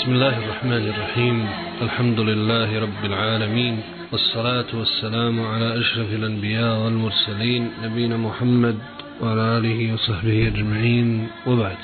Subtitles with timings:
[0.00, 1.36] بسم الله الرحمن الرحيم
[1.82, 3.74] الحمد لله رب العالمين
[4.12, 8.78] والصلاة والسلام على أشرف الأنبياء والمرسلين نبينا محمد
[9.20, 11.76] وعلى آله وصحبه أجمعين وبعد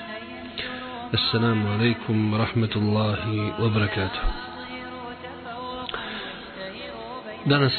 [1.14, 3.20] السلام عليكم ورحمة الله
[3.60, 4.22] وبركاته
[7.46, 7.74] Danas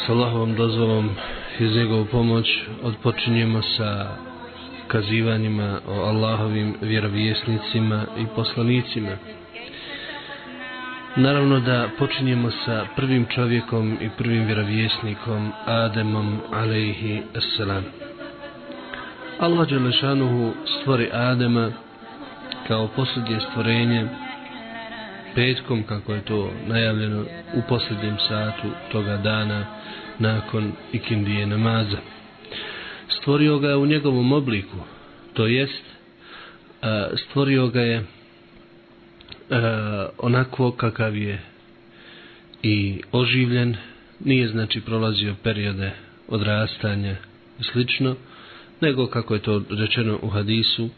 [0.00, 1.10] s Allahovom dozvolom
[1.60, 2.46] i uz njegovu pomoć
[2.82, 4.16] odpočinjemo sa
[4.91, 9.11] kazivanjima o Allahovim vjerovjesnicima i poslanicima.
[11.15, 17.83] Naravno da počinjemo sa prvim čovjekom i prvim vjerovjesnikom Ademom alaihi assalam.
[19.39, 21.71] Allah Đelešanuhu stvori Adema
[22.67, 24.07] kao posljednje stvorenje
[25.35, 29.65] petkom kako je to najavljeno u posljednjem satu toga dana
[30.19, 31.97] nakon ikindije namaza
[33.09, 34.77] stvorio ga je u njegovom obliku
[35.33, 35.83] to jest
[36.81, 38.05] e, stvorio ga je e,
[40.17, 41.39] onako kakav je
[42.63, 43.75] i oživljen
[44.19, 45.91] nije znači prolazio periode
[46.27, 47.15] odrastanja
[47.59, 48.15] i slično
[48.81, 50.89] nego kako je to rečeno u hadisu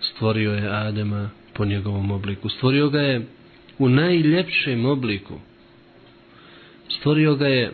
[0.00, 2.48] stvorio je Adema po njegovom obliku.
[2.48, 3.26] Stvorio ga je
[3.78, 5.34] u najljepšem obliku.
[6.88, 7.72] Stvorio ga je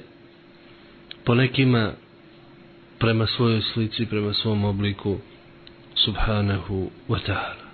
[1.25, 1.92] po nekima
[3.03, 5.19] prema svojoj slici, prema svom obliku
[5.95, 7.67] subhanahu wa ta'ala.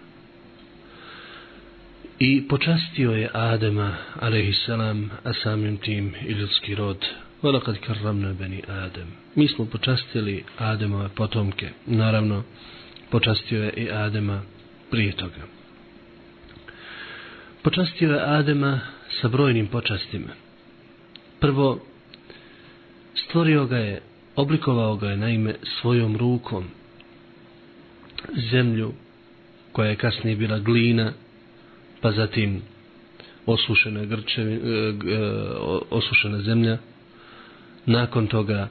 [2.19, 7.07] I počastio je Adama, alaihissalam, a samim tim i ljudski rod.
[7.43, 9.09] Volakad karramna beni Adem.
[9.35, 11.69] Mi smo počastili Ademove potomke.
[11.87, 12.43] Naravno,
[13.11, 14.43] počastio je i Adema
[14.91, 15.43] prije toga.
[17.63, 18.81] Počastio je Adema
[19.21, 20.33] sa brojnim počastima.
[21.41, 21.81] Prvo,
[23.15, 24.08] stvorio ga je
[24.39, 26.65] oblikovao ga je naime svojom rukom
[28.51, 28.93] zemlju
[29.73, 31.13] koja je kasnije bila glina
[32.01, 32.63] pa zatim
[33.47, 35.21] osušena grčevi, e, e,
[35.91, 36.79] osušena zemlja.
[37.87, 38.69] Nakon toga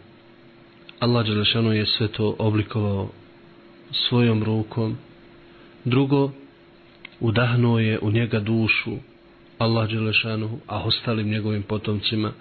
[0.99, 3.09] Allah Đelešanu je sve to oblikovao
[3.92, 4.97] svojom rukom.
[5.86, 6.31] Drugo
[7.19, 8.92] udahnuo je u njega dušu
[9.58, 12.31] Allah Đelešanu a ostalim njegovim potomcima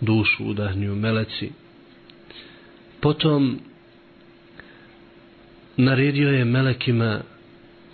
[0.00, 1.50] dušu udahnju meleci.
[3.00, 3.58] Potom
[5.76, 7.20] naredio je melekima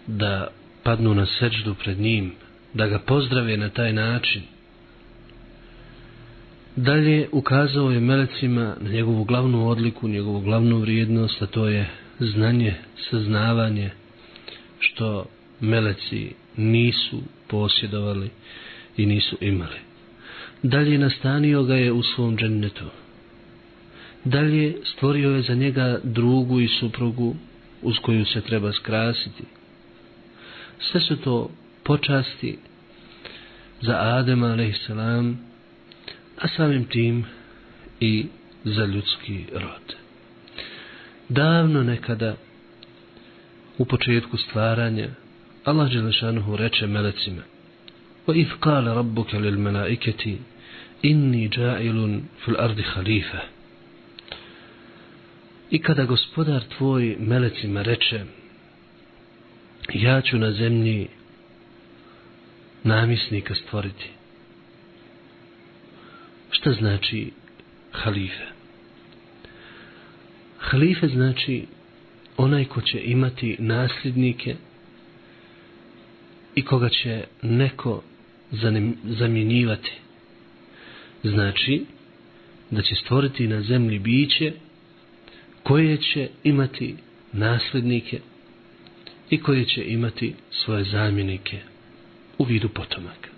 [0.07, 0.49] da
[0.83, 2.33] padnu na seđdu pred njim,
[2.75, 4.43] da ga pozdrave na taj način.
[6.77, 12.75] Dalje ukazao je melecima na njegovu glavnu odliku, njegovu glavnu vrijednost, a to je znanje,
[13.11, 13.91] saznavanje,
[14.79, 15.27] što
[15.61, 18.31] meleci nisu posjedovali
[18.97, 19.79] i nisu imali.
[20.63, 22.85] Dalje nastanio ga je u svom džennetu.
[24.26, 27.36] Dalje stvorio je za njega drugu i suprugu
[27.82, 29.44] uz koju se treba skrasiti.
[30.80, 31.50] Sve su to
[31.84, 32.58] počasti
[33.82, 34.90] za Adema a.s.
[36.38, 37.26] a samim tim
[38.00, 38.26] i
[38.64, 39.96] za ljudski rod.
[41.30, 42.36] Davno nekada
[43.78, 45.10] u početku stvaranja
[45.64, 47.42] Allah Đelešanuhu reče melecima
[48.28, 50.24] وَإِذْ قَالَ رَبُّكَ لِلْمَلَائِكَةِ
[51.06, 53.42] إِنِّي جَائِلٌ فِي الْأَرْضِ خَلِيفَةً
[55.71, 58.25] I kada gospodar tvoj melecima reče
[59.95, 61.09] ja ću na zemlji
[62.83, 64.11] namisnika stvoriti.
[66.51, 67.31] Šta znači
[67.93, 68.45] halife?
[70.59, 71.67] Halife znači
[72.37, 74.57] onaj ko će imati nasljednike
[76.55, 78.03] i koga će neko
[79.05, 79.93] zamjenjivati.
[81.23, 81.85] Znači
[82.71, 84.53] da će stvoriti na zemlji biće
[85.67, 86.97] koje će imati
[87.33, 88.21] nasljednike
[89.31, 91.59] i koje će imati svoje zamjenike
[92.39, 93.29] u vidu potomaka.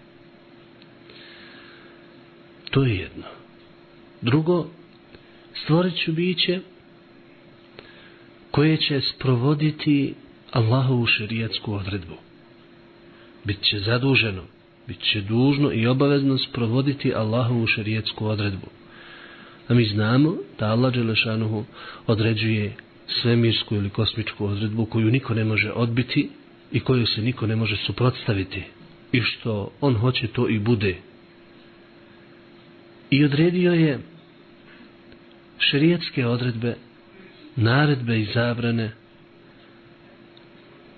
[2.71, 3.25] To je jedno.
[4.23, 4.67] Drugo,
[5.63, 6.61] stvorit ću biće
[8.51, 10.15] koje će sprovoditi
[10.51, 12.15] Allahovu šerijatsku odredbu.
[13.45, 14.43] Bit će zaduženo,
[14.87, 18.78] bit će dužno i obavezno sprovoditi Allahovu šerijatsku odredbu.
[19.69, 21.65] A mi znamo da Allah Đelešanuhu
[22.07, 22.73] određuje
[23.07, 26.31] svemirsku ili kosmičku odredbu koju niko ne može odbiti
[26.73, 28.63] i koju se niko ne može suprotstaviti.
[29.13, 30.97] I što on hoće to i bude.
[33.11, 33.99] I odredio je
[35.59, 36.75] šerijetske odredbe,
[37.57, 38.93] naredbe i zabrane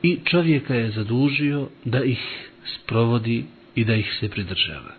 [0.03, 3.45] i čovjeka je zadužio da ih sprovodi
[3.75, 4.95] i da ih se pridržava.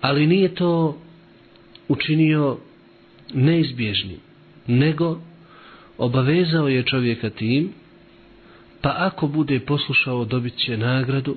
[0.00, 1.00] Ali nije to
[1.88, 2.58] učinio
[3.34, 4.18] neizbježnim,
[4.66, 5.20] nego
[5.98, 7.72] obavezao je čovjeka tim,
[8.80, 11.36] pa ako bude poslušao dobit će nagradu,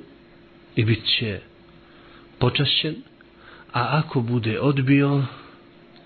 [0.75, 1.39] i bit će
[2.39, 2.95] počašćen,
[3.73, 5.23] a ako bude odbio,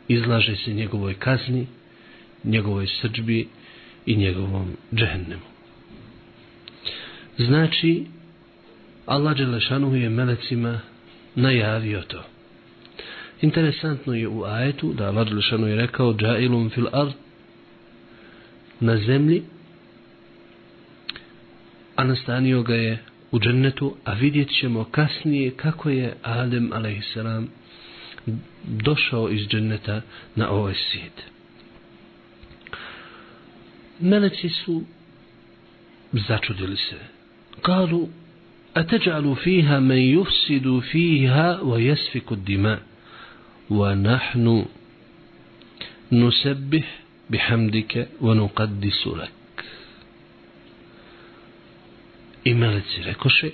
[0.07, 1.67] izlaže se njegovoj kazni,
[2.43, 3.47] njegovoj srđbi
[4.05, 5.41] i njegovom džehennemu.
[7.37, 8.05] Znači,
[9.05, 10.79] Allah Đelešanu je melecima
[11.35, 12.23] najavio to.
[13.41, 17.13] Interesantno je u ajetu da Allah Đelešanu je rekao Džailum fil ard
[18.79, 19.43] na zemlji
[21.95, 27.17] a nastanio ga je u džennetu, a vidjet ćemo kasnije kako je Adem a.s.
[28.63, 30.01] došao iz dženneta
[30.35, 31.23] na ovaj svijet.
[33.99, 34.83] Meleci su
[36.11, 36.95] začudili se.
[37.61, 38.07] Kalu,
[38.73, 42.77] a teđalu fiha men yufsidu fiha wa jesfiku dima,
[43.69, 44.65] ونحن
[46.11, 49.31] نسبح بحمدك ونقدس لك.
[52.45, 53.49] I meleci rekoše,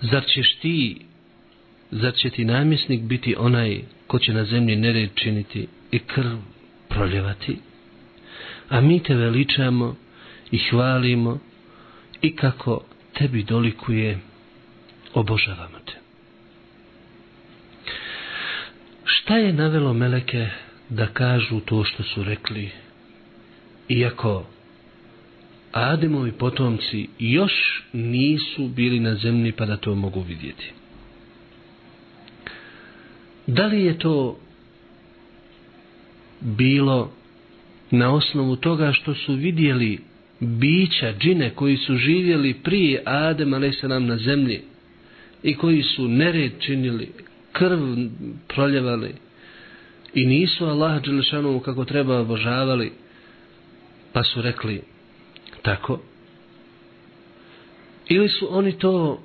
[0.00, 1.00] zar ćeš ti,
[1.90, 6.36] zar će ti namjesnik biti onaj ko će na zemlji nered činiti i krv
[6.88, 7.58] proljevati?
[8.68, 9.96] A mi te veličamo
[10.50, 11.38] i hvalimo
[12.22, 14.18] i kako tebi dolikuje,
[15.14, 15.99] obožavamo te.
[19.12, 20.46] Šta je navelo meleke
[20.88, 22.70] da kažu to što su rekli,
[23.88, 24.46] iako
[25.72, 30.72] Ademovi potomci još nisu bili na zemlji pa da to mogu vidjeti.
[33.46, 34.38] Da li je to
[36.40, 37.12] bilo
[37.90, 39.98] na osnovu toga što su vidjeli
[40.40, 43.82] bića, džine koji su živjeli prije Adem a.s.
[43.82, 44.60] na zemlji
[45.42, 47.08] i koji su nered činili,
[47.52, 47.78] krv
[48.48, 49.14] proljevali
[50.14, 52.92] i nisu Allah Đelešanu kako treba obožavali
[54.12, 54.82] pa su rekli
[55.62, 56.00] tako?
[58.08, 59.22] Ili su oni to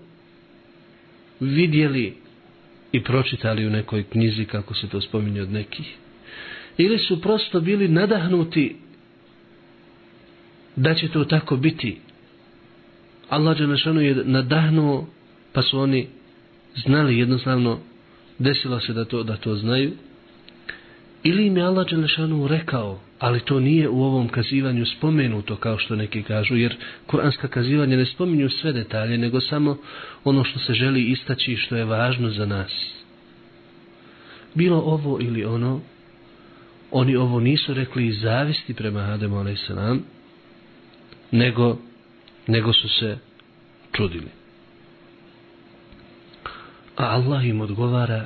[1.39, 2.17] vidjeli
[2.91, 5.95] i pročitali u nekoj knjizi kako se to spominje od nekih?
[6.77, 8.75] Ili su prosto bili nadahnuti
[10.75, 11.97] da će to tako biti?
[13.29, 15.07] Allah Đelešanu je nadahnuo
[15.53, 16.07] pa su oni
[16.75, 17.79] znali jednostavno
[18.39, 19.91] desilo se da to, da to znaju
[21.23, 25.95] ili im je Allah Đelešanu rekao ali to nije u ovom kazivanju spomenuto kao što
[25.95, 26.75] neki kažu, jer
[27.07, 29.77] kuranska kazivanja ne spominju sve detalje, nego samo
[30.23, 32.71] ono što se želi istaći i što je važno za nas.
[34.53, 35.81] Bilo ovo ili ono,
[36.91, 39.69] oni ovo nisu rekli iz zavisti prema Ademu a.s.
[41.31, 41.77] Nego,
[42.47, 43.17] nego su se
[43.91, 44.44] čudili.
[46.95, 48.25] A Allah im odgovara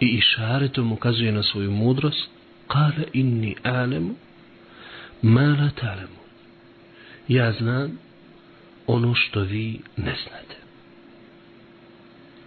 [0.00, 2.28] i išaretom ukazuje na svoju mudrost
[2.68, 4.14] Kale inni alemu
[5.22, 6.20] mala talemu.
[7.28, 7.98] Ja znam
[8.86, 10.56] ono što vi ne znate.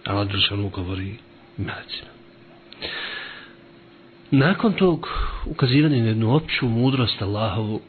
[0.04, 1.14] Allah Đelšanu govori
[1.56, 2.10] melecima.
[4.30, 5.08] Nakon tog
[5.46, 7.80] ukazivanja na jednu opću mudrost Allahovu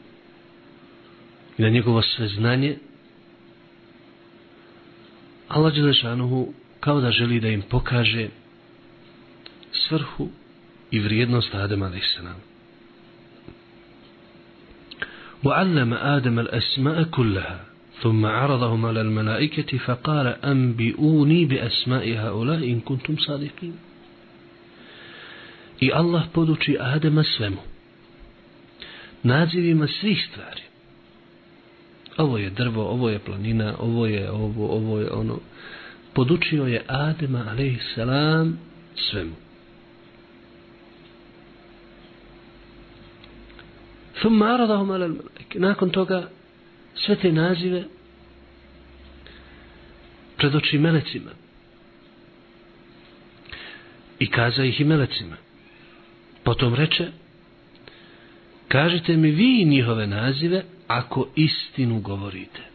[1.58, 2.78] i na njegovo sve znanje,
[5.48, 8.27] Allah Đelešanuhu kao da želi da im pokaže
[9.71, 10.29] svrhu
[10.91, 12.19] i vrijednost Adama a.s.
[15.43, 17.65] وعلم آدم الأسماء كلها
[18.01, 23.73] ثم عرضهم على الملائكة فقال أنبئوني بأسماء هؤلاء إن كنتم صادقين
[25.81, 27.61] I Allah poduči Adama svemu.
[29.23, 30.61] Nadzivima svih stvari.
[32.17, 35.39] Ovo je drvo, ovo je planina, ovo je ovo, ovo je ono.
[36.14, 37.94] podučio je Adema a.s.
[38.96, 39.34] svemu.
[44.20, 45.58] Thumma aradahum ala al-malaike.
[45.58, 46.28] Nakon toga
[46.94, 47.84] sve te nazive
[50.36, 51.30] predoči melecima.
[54.18, 55.36] I kaza ih i melecima.
[56.42, 57.08] Potom reče,
[58.68, 62.71] kažite mi vi njihove nazive ako istinu govorite.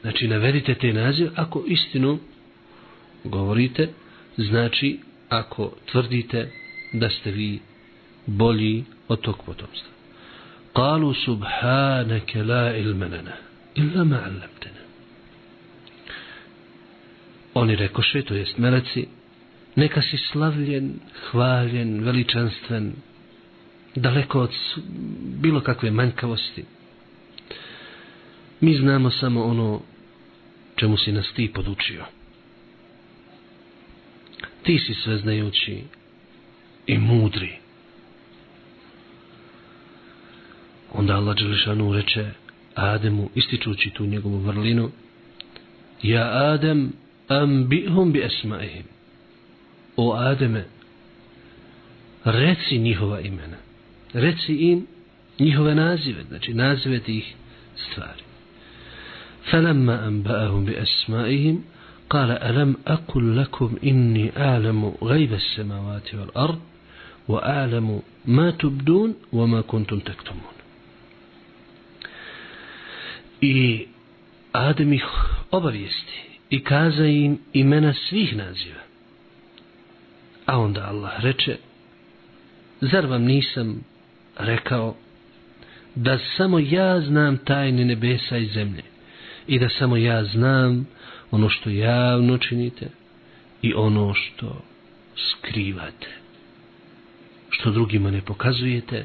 [0.00, 2.18] Znači navedite te nazive ako istinu
[3.24, 3.88] govorite
[4.36, 6.50] znači ako tvrdite
[6.92, 7.60] da ste vi
[8.26, 9.90] bolji od tog potomstva.
[10.72, 13.32] Kalu subhanake la ilmenana
[13.74, 14.80] illa ma allamtena.
[17.54, 19.08] Oni rekoše, to jest meleci,
[19.76, 20.94] neka si slavljen,
[21.30, 22.92] hvaljen, veličanstven,
[23.94, 24.50] daleko od
[25.40, 26.64] bilo kakve manjkavosti.
[28.60, 29.80] Mi znamo samo ono
[30.76, 32.04] čemu si nas ti podučio.
[34.62, 35.82] Ti si sveznajući,
[36.86, 37.52] i mudri.
[40.92, 42.30] Onda Allah Đelešanu reče
[42.74, 44.90] Ademu, ističući tu njegovu vrlinu,
[46.02, 46.92] Ja Adem,
[47.28, 48.84] ambihum bi esmaihim.
[49.96, 50.64] O Ademe,
[52.24, 53.56] reci njihova imena.
[54.12, 54.86] Reci im
[55.38, 57.34] njihove nazive, znači nazive tih
[57.76, 58.22] stvari.
[59.51, 61.63] فلما أنبأهم بأسمائهم
[62.09, 66.59] قال ألم أقل لكم إني أعلم غيب السماوات والأرض
[67.27, 70.55] وأعلم ما تبدون وما كنتم تكتمون
[73.41, 73.87] I
[74.53, 75.03] Adem ih
[75.51, 78.79] obavijesti i kaza im imena svih naziva.
[80.45, 81.57] A onda Allah reče,
[82.81, 83.83] zar vam nisam
[84.37, 84.95] rekao
[85.95, 88.83] da samo ja znam tajne nebesa i zemlje
[89.46, 90.88] I da samo ja znam
[91.30, 92.88] ono što javno činite
[93.62, 94.62] i ono što
[95.16, 96.08] skrivate
[97.50, 99.04] što drugima ne pokazujete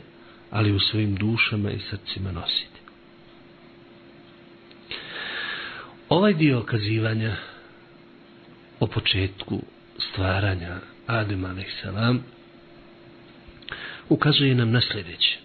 [0.51, 2.79] ali u svojim dušama i srcima nosite
[6.09, 7.35] ovaj dio okazivanja
[8.79, 9.61] o početku
[9.97, 11.85] stvaranja Adem a.s.
[14.09, 15.37] ukazuje nam na sljedeće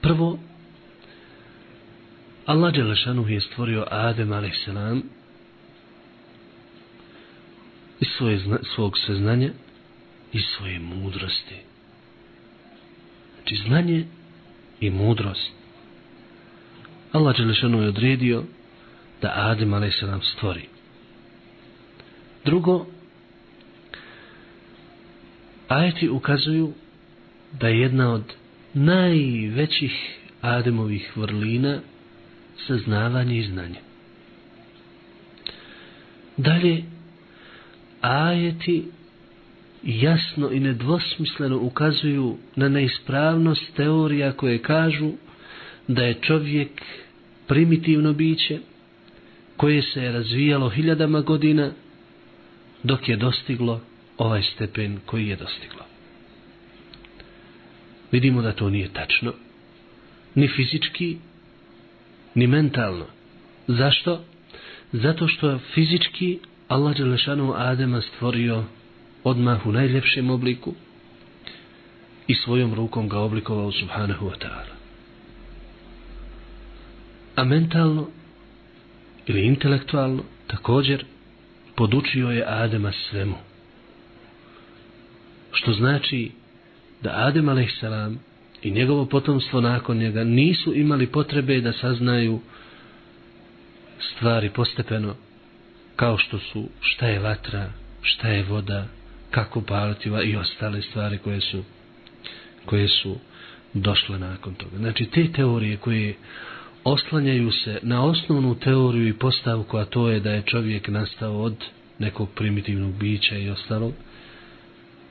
[0.00, 0.38] prvo
[2.46, 4.68] Allah Đelešanu je stvorio Adem a.s.
[8.00, 8.40] iz svoje,
[8.74, 9.50] svog saznanja
[10.32, 11.56] i svoje mudrosti.
[13.36, 14.06] Znači znanje
[14.80, 15.52] i mudrost.
[17.12, 18.44] Allah Đelešanu je odredio
[19.22, 20.04] da Adem a.s.
[20.36, 20.68] stvori.
[22.44, 22.86] Drugo,
[25.68, 26.72] ajeti ukazuju
[27.52, 28.24] da je jedna od
[28.74, 31.80] najvećih Ademovih vrlina
[32.66, 33.78] saznavanje i znanje.
[36.36, 36.82] Dalje,
[38.00, 38.84] ajeti
[39.82, 45.10] jasno i nedvosmisleno ukazuju na neispravnost teorija koje kažu
[45.88, 46.82] da je čovjek
[47.46, 48.58] primitivno biće
[49.56, 51.72] koje se je razvijalo hiljadama godina
[52.82, 53.80] dok je dostiglo
[54.18, 55.82] ovaj stepen koji je dostiglo.
[58.12, 59.32] Vidimo da to nije tačno,
[60.34, 61.18] ni fizički,
[62.34, 63.06] ni mentalno.
[63.66, 64.24] Zašto?
[64.92, 68.64] Zato što fizički Allah Đelešanu Adema stvorio
[69.24, 70.74] odmah u najljepšem obliku
[72.26, 74.74] i svojom rukom ga oblikovao subhanahu wa ta'ala.
[77.36, 78.08] A mentalno
[79.26, 81.04] ili intelektualno također
[81.74, 83.36] podučio je Adema svemu.
[85.52, 86.30] Što znači
[87.02, 87.84] da Adem a.s
[88.62, 92.40] i njegovo potomstvo nakon njega nisu imali potrebe da saznaju
[93.98, 95.14] stvari postepeno
[95.96, 97.70] kao što su šta je vatra,
[98.02, 98.86] šta je voda,
[99.30, 101.62] kako paliti i ostale stvari koje su
[102.66, 103.16] koje su
[103.74, 104.76] došle nakon toga.
[104.76, 106.14] Znači te teorije koje
[106.84, 111.64] oslanjaju se na osnovnu teoriju i postavku, a to je da je čovjek nastao od
[111.98, 113.92] nekog primitivnog bića i ostalog,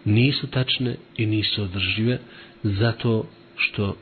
[0.05, 2.19] nisu tačne i nisu održive,
[2.63, 3.25] zato
[3.61, 3.95] što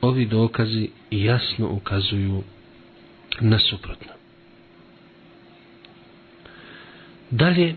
[0.00, 2.42] ovi dokazi jasno ukazuju
[3.40, 4.12] na suprotno.
[7.30, 7.74] Dalje,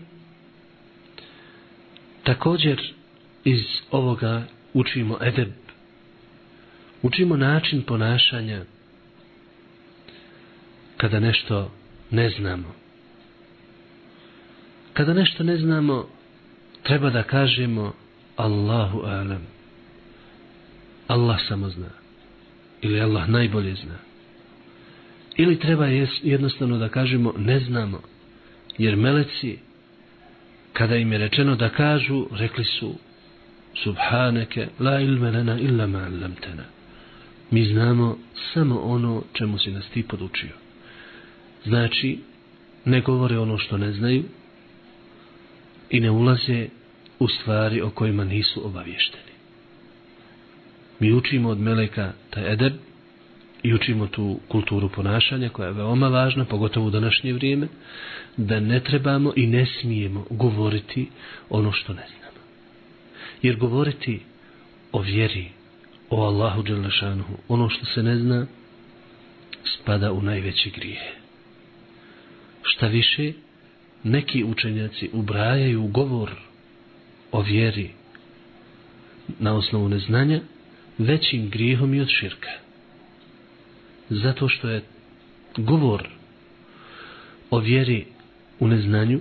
[2.24, 2.92] također
[3.44, 4.42] iz ovoga
[4.74, 5.52] učimo edeb,
[7.02, 8.64] učimo način ponašanja
[10.96, 11.70] kada nešto
[12.10, 12.74] ne znamo.
[14.92, 16.08] Kada nešto ne znamo,
[16.82, 17.92] treba da kažemo
[18.36, 19.55] Allahu alam.
[21.06, 21.90] Allah samo zna.
[22.82, 23.98] Ili Allah najbolje zna.
[25.36, 25.86] Ili treba
[26.22, 28.00] jednostavno da kažemo ne znamo.
[28.78, 29.58] Jer meleci,
[30.72, 32.94] kada im je rečeno da kažu, rekli su
[33.82, 36.64] Subhaneke, la ilme lana illa ma allamtana.
[37.50, 38.18] Mi znamo
[38.54, 40.52] samo ono čemu si nas ti podučio.
[41.64, 42.18] Znači,
[42.84, 44.24] ne govore ono što ne znaju
[45.90, 46.68] i ne ulaze
[47.18, 49.35] u stvari o kojima nisu obavješteni
[51.00, 52.72] mi učimo od meleka taj edeb
[53.62, 57.68] i učimo tu kulturu ponašanja koja je veoma važna, pogotovo u današnje vrijeme,
[58.36, 61.08] da ne trebamo i ne smijemo govoriti
[61.50, 62.46] ono što ne znamo.
[63.42, 64.20] Jer govoriti
[64.92, 65.48] o vjeri,
[66.10, 68.46] o Allahu Đelešanuhu, ono što se ne zna,
[69.64, 71.14] spada u najveće grije.
[72.62, 73.32] Šta više,
[74.02, 76.30] neki učenjaci ubrajaju govor
[77.32, 77.90] o vjeri
[79.38, 80.40] na osnovu neznanja,
[80.98, 82.50] većim grijehom i od širka.
[84.10, 84.82] Zato što je
[85.56, 86.08] govor
[87.50, 88.06] o vjeri
[88.60, 89.20] u neznanju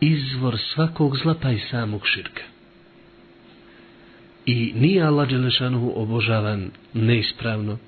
[0.00, 2.42] izvor svakog zla pa i samog širka.
[4.46, 7.78] I nije Allah Đelešanuhu obožavan neispravno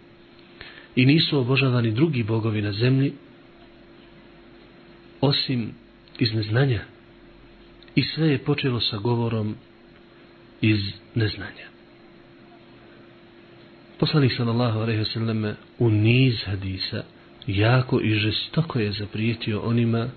[0.96, 3.12] i nisu obožavani drugi bogovi na zemlji
[5.20, 5.72] osim
[6.18, 6.80] iz neznanja
[7.94, 9.56] i sve je počelo sa govorom
[10.60, 10.80] iz
[11.14, 11.75] neznanja.
[13.98, 17.02] Poslanik sallallahu alejhi ve selleme u niz hadisa
[17.46, 20.08] jako i žestoko je zaprijetio onima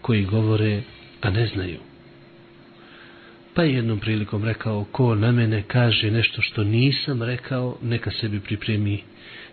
[0.00, 0.82] koji govore
[1.20, 1.78] a ne znaju.
[3.54, 8.40] Pa je jednom prilikom rekao ko na mene kaže nešto što nisam rekao neka sebi
[8.40, 9.02] pripremi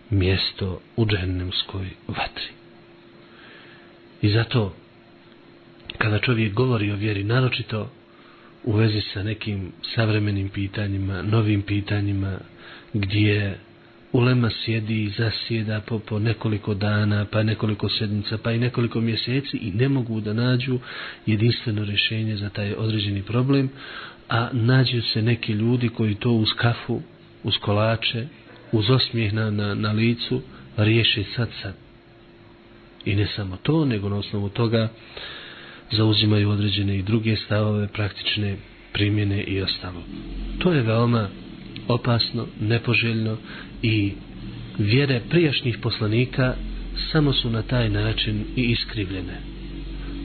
[0.09, 2.47] mjesto u džennemskoj vatri.
[4.21, 4.73] I zato
[5.97, 7.91] kada čovjek govori o vjeri naročito
[8.63, 12.39] u vezi sa nekim savremenim pitanjima, novim pitanjima,
[12.93, 13.57] gdje
[14.11, 19.57] ulema sjedi i zasjeda po, po nekoliko dana, pa nekoliko sedmica, pa i nekoliko mjeseci
[19.57, 20.79] i ne mogu da nađu
[21.25, 23.69] jedinstveno rješenje za taj određeni problem,
[24.29, 27.01] a nađu se neki ljudi koji to uz kafu,
[27.43, 28.27] uz kolače,
[28.71, 30.41] uz osmijeh na, na, na licu,
[30.77, 31.73] riješe sad sad.
[33.05, 34.89] I ne samo to, nego na osnovu toga
[35.91, 38.55] zauzimaju određene i druge stavove, praktične
[38.93, 40.03] primjene i ostalo.
[40.59, 41.29] To je veoma
[41.87, 43.37] opasno, nepoželjno
[43.81, 44.11] i
[44.77, 46.55] vjere prijašnjih poslanika
[47.11, 49.37] samo su na taj način i iskrivljene.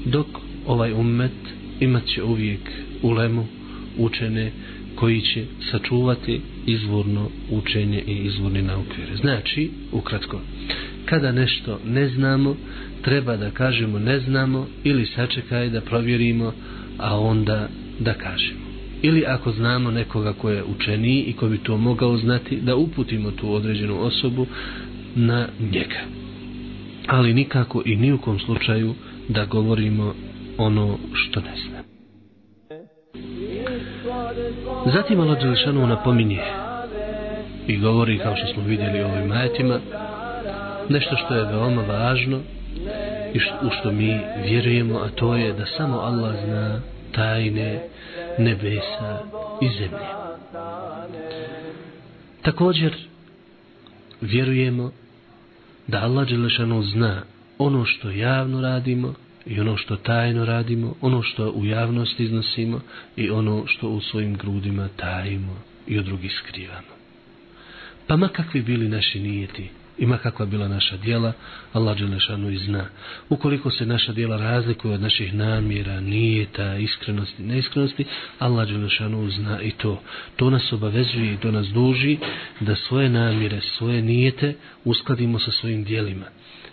[0.04, 0.26] Dok
[0.66, 1.33] ovaj ummet
[1.81, 2.61] imat će uvijek
[3.02, 3.47] ulemu,
[3.99, 4.52] učene,
[4.95, 9.16] koji će sačuvati izvorno učenje i izvorni naukvire.
[9.16, 10.40] Znači, ukratko,
[11.04, 12.57] kada nešto ne znamo,
[13.02, 16.52] treba da kažemo ne znamo ili sačekaj da provjerimo,
[16.99, 17.69] a onda
[18.00, 18.62] da kažemo.
[19.02, 23.30] Ili ako znamo nekoga ko je učeniji i ko bi to mogao znati, da uputimo
[23.30, 24.47] tu određenu osobu
[25.14, 26.00] na njega.
[27.06, 28.94] Ali nikako i ni u kom slučaju
[29.28, 30.14] da govorimo
[30.59, 31.82] ono što ne zna.
[34.92, 36.40] Zatim Allah Đelešanu napominje
[37.66, 39.80] i govori kao što smo vidjeli u ovim majetima
[40.88, 42.40] nešto što je veoma važno
[43.35, 46.81] i u što mi vjerujemo, a to je da samo Allah zna
[47.12, 47.81] tajne
[48.38, 49.18] nebesa
[49.61, 50.07] i zemlje.
[52.42, 52.95] Također
[54.21, 54.92] vjerujemo
[55.87, 57.23] da Allah Đelešanu zna
[57.59, 59.14] ono što javno radimo
[59.47, 62.81] i ono što tajno radimo, ono što u javnost iznosimo
[63.16, 66.92] i ono što u svojim grudima tajimo i od drugih skrivamo.
[68.07, 71.33] Pa ma kakvi bili naši nijeti, ima kakva bila naša dijela,
[71.72, 72.85] Allah Đelešanu i zna.
[73.28, 78.05] Ukoliko se naša dijela razlikuju od naših namjera, nijeta, iskrenosti, neiskrenosti,
[78.38, 80.02] Allah Đelešanu zna i to.
[80.37, 82.18] To nas obavezuje i to nas duži
[82.61, 86.26] da svoje namjere, svoje nijete uskladimo sa svojim dijelima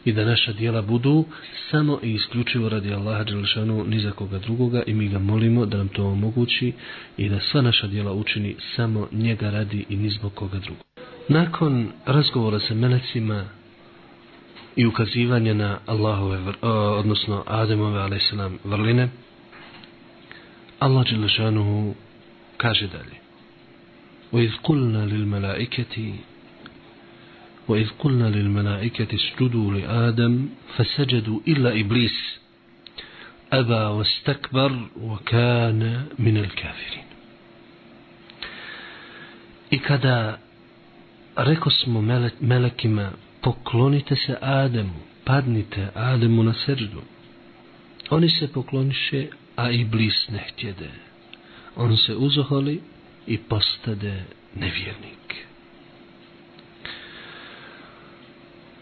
[0.06, 1.26] i da naša dijela budu
[1.72, 5.78] samo i isključivo radi Allaha Đelešanu ni za koga drugoga i mi ga molimo da
[5.78, 6.74] nam to omogući
[7.18, 10.89] i da sva naša dijela učini samo njega radi i ni zbog koga drugog.
[11.30, 13.46] Nakon razgovora sa melecima
[14.76, 18.34] i ukazivanja na Allahove, odnosno Ademove, a.s.
[18.64, 19.10] vrline,
[20.80, 21.94] Allah Đelešanuhu
[22.58, 23.20] kaže dalje.
[24.32, 26.14] وَإِذْ قُلْنَا لِلْمَلَائِكَةِ
[27.68, 32.18] وَإِذْ قُلْنَا لِلْمَلَائِكَةِ اسْجُدُوا لِآدَمَ فَسَجَدُوا إِلَّا إِبْلِيسَ
[33.54, 35.82] أَبَى وَاسْتَكْبَرَ وَكَانَ
[36.20, 37.10] مِنَ الْكَافِرِينَ
[39.72, 40.49] I
[41.44, 47.02] reko smo melek, melekima, poklonite se Ademu, padnite Ademu na srđu.
[48.10, 50.90] Oni se pokloniše, a i blis ne htjede.
[51.76, 52.82] On se uzoholi
[53.28, 54.24] i postade
[54.56, 55.36] nevjernik.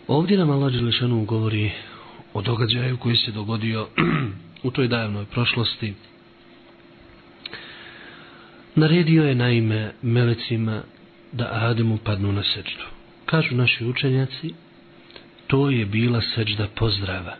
[0.08, 1.72] Ovdje nam Allah Đelešanu govori
[2.34, 3.88] o događaju koji se dogodio
[4.63, 5.93] u toj davnoj prošlosti.
[8.76, 10.84] Naredio je naime melecima
[11.38, 12.84] da Ademu padnu na seđdu.
[13.26, 14.54] Kažu naši učenjaci,
[15.47, 17.36] to je bila seđda pozdrava,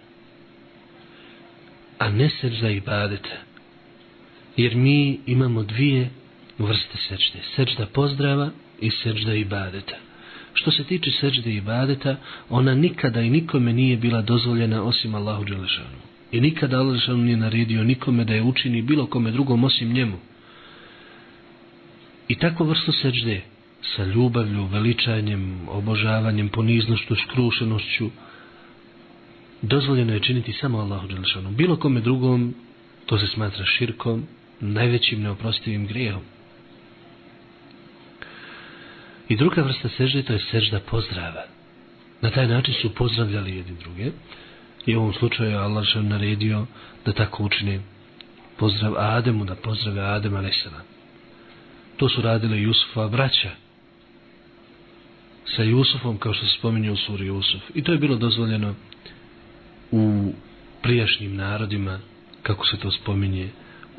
[2.00, 3.38] a ne seđda ibadeta.
[4.58, 6.10] Jer mi imamo dvije
[6.58, 7.40] vrste seđde.
[7.56, 8.50] Seđda pozdrava
[8.82, 9.96] i seđda ibadeta.
[10.54, 12.16] Što se tiče seđde ibadeta,
[12.50, 16.00] ona nikada i nikome nije bila dozvoljena osim Allahu Đelešanu.
[16.32, 20.18] I nikada Allah Đelešanu nije naredio nikome da je učini bilo kome drugom osim njemu.
[22.28, 23.42] I tako vrstu seđde
[23.82, 28.10] sa ljubavlju, veličanjem, obožavanjem, poniznošću, skrušenošću,
[29.62, 31.52] dozvoljeno je činiti samo Allahu Đelešanu.
[31.52, 32.56] Bilo kome drugom,
[33.06, 34.28] to se smatra širkom,
[34.60, 36.22] najvećim neoprostivim grijehom.
[39.30, 41.44] I druga vrsta sežde, to je sežda pozdrava.
[42.22, 44.12] Na taj način su pozdravljali jedni druge.
[44.86, 46.66] I u ovom slučaju Allah što naredio
[47.06, 47.82] da tako učini
[48.58, 50.68] pozdrav Ademu, da pozdrave Adem a.s.
[51.98, 53.52] To su radile Jusufa braća,
[55.56, 57.62] sa Jusufom kao što se spominje u suri Jusuf.
[57.76, 58.76] I to je bilo dozvoljeno
[59.92, 60.34] u
[60.82, 62.00] prijašnjim narodima
[62.44, 63.50] kako se to spominje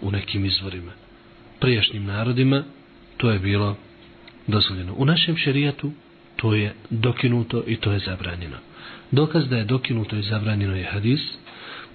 [0.01, 0.93] u nekim izvorima.
[1.61, 2.65] Prijašnjim narodima
[3.17, 3.77] to je bilo
[4.47, 4.95] dozvoljeno.
[4.97, 5.93] U našem šerijatu
[6.37, 8.57] to je dokinuto i to je zabranjeno.
[9.11, 11.21] Dokaz da je dokinuto i zabranjeno je hadis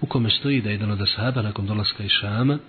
[0.02, 2.60] u kome stoji da je jedan od ashaba nakon dolaska iz Šama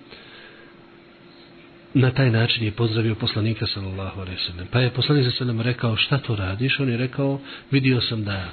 [1.95, 4.67] na taj način je pozdravio poslanika sallallahu alejhi ve sellem.
[4.71, 6.79] Pa je poslanik sallallahu rekao šta to radiš?
[6.79, 7.39] On je rekao
[7.71, 8.49] vidio sam da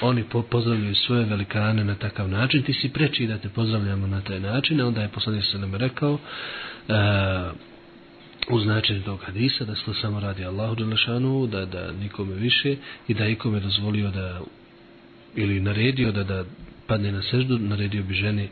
[0.00, 4.40] oni pozdravljaju svoje velikane na takav način, ti si preči da te pozdravljamo na taj
[4.40, 6.18] način, a onda je poslanik sallallahu rekao
[6.88, 7.56] e, uh,
[8.50, 12.76] u značenju tog hadisa da se to samo radi Allahu Đelešanu, da, da nikome više
[13.08, 14.40] i da ikome dozvolio da
[15.34, 16.44] ili naredio da, da
[16.88, 18.48] padne na seždu, naredio bi ženi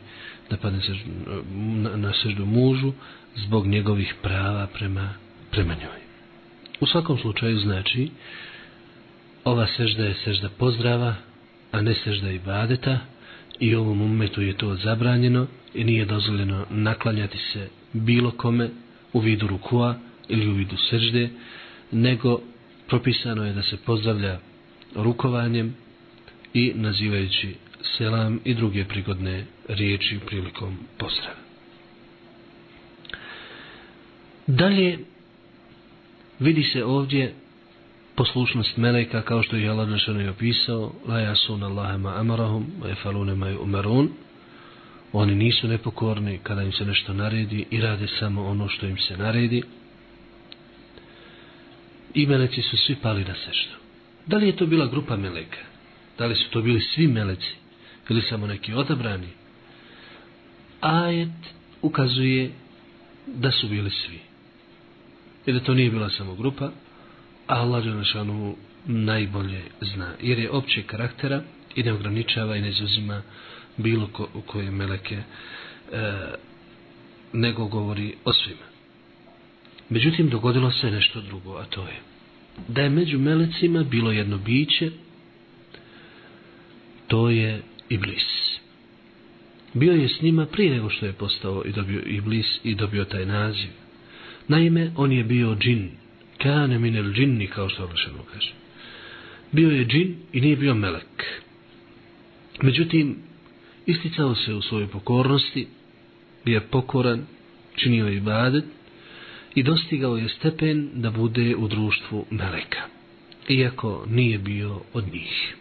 [0.49, 1.11] da padne seždu,
[1.55, 2.93] na, na seždu mužu
[3.35, 5.09] zbog njegovih prava prema,
[5.51, 5.99] prema njoj.
[6.79, 8.09] U svakom slučaju znači
[9.43, 11.15] ova sežda je sežda pozdrava,
[11.71, 12.99] a ne sežda i badeta
[13.59, 18.69] i ovom umetu je to zabranjeno i nije dozvoljeno naklanjati se bilo kome
[19.13, 19.95] u vidu rukua
[20.27, 21.29] ili u vidu sežde,
[21.91, 22.41] nego
[22.87, 24.39] propisano je da se pozdravlja
[24.95, 25.75] rukovanjem
[26.53, 31.35] i nazivajući selam i druge prigodne riječi prilikom pozdrava.
[34.47, 34.99] Dalje
[36.39, 37.33] vidi se ovdje
[38.15, 43.35] poslušnost meleka kao što je Allah našano je opisao la jasun Allahema amarahum wa jefalune
[43.35, 44.09] ma umarun
[45.13, 49.17] oni nisu nepokorni kada im se nešto naredi i rade samo ono što im se
[49.17, 49.63] naredi.
[52.13, 53.77] I meleci su svi pali na seštu
[54.27, 55.59] da li je to bila grupa meleka?
[56.17, 57.55] Da li su to bili svi meleci?
[58.09, 59.27] Ili samo neki odabrani.
[60.81, 61.29] Ajet
[61.81, 62.51] ukazuje
[63.27, 64.19] da su bili svi.
[65.45, 66.71] I da to nije bila samo grupa
[67.47, 70.13] a Allah Đelešanu najbolje zna.
[70.21, 71.41] Jer je opće karaktera
[71.75, 73.21] i ne ograničava i ne izuzima
[73.77, 75.23] bilo ko, u koje meleke e,
[77.33, 78.67] nego govori o svima.
[79.89, 81.99] Međutim dogodilo se nešto drugo a to je
[82.67, 84.91] da je među melecima bilo jedno biće
[87.07, 88.57] to je Iblis.
[89.73, 93.25] Bio je s njima prije nego što je postao i dobio Iblis i dobio taj
[93.25, 93.69] naziv.
[94.47, 95.89] Naime, on je bio džin.
[96.37, 98.53] Kane minel džinni, kao što Allahšanu kaže.
[99.51, 101.23] Bio je džin i nije bio melek.
[102.61, 103.15] Međutim,
[103.85, 105.67] isticao se u svojoj pokornosti,
[106.45, 107.25] bio je pokoran,
[107.75, 108.65] činio ibadet
[109.55, 112.81] i dostigao je stepen da bude u društvu meleka.
[113.49, 115.55] Iako nije bio od njih.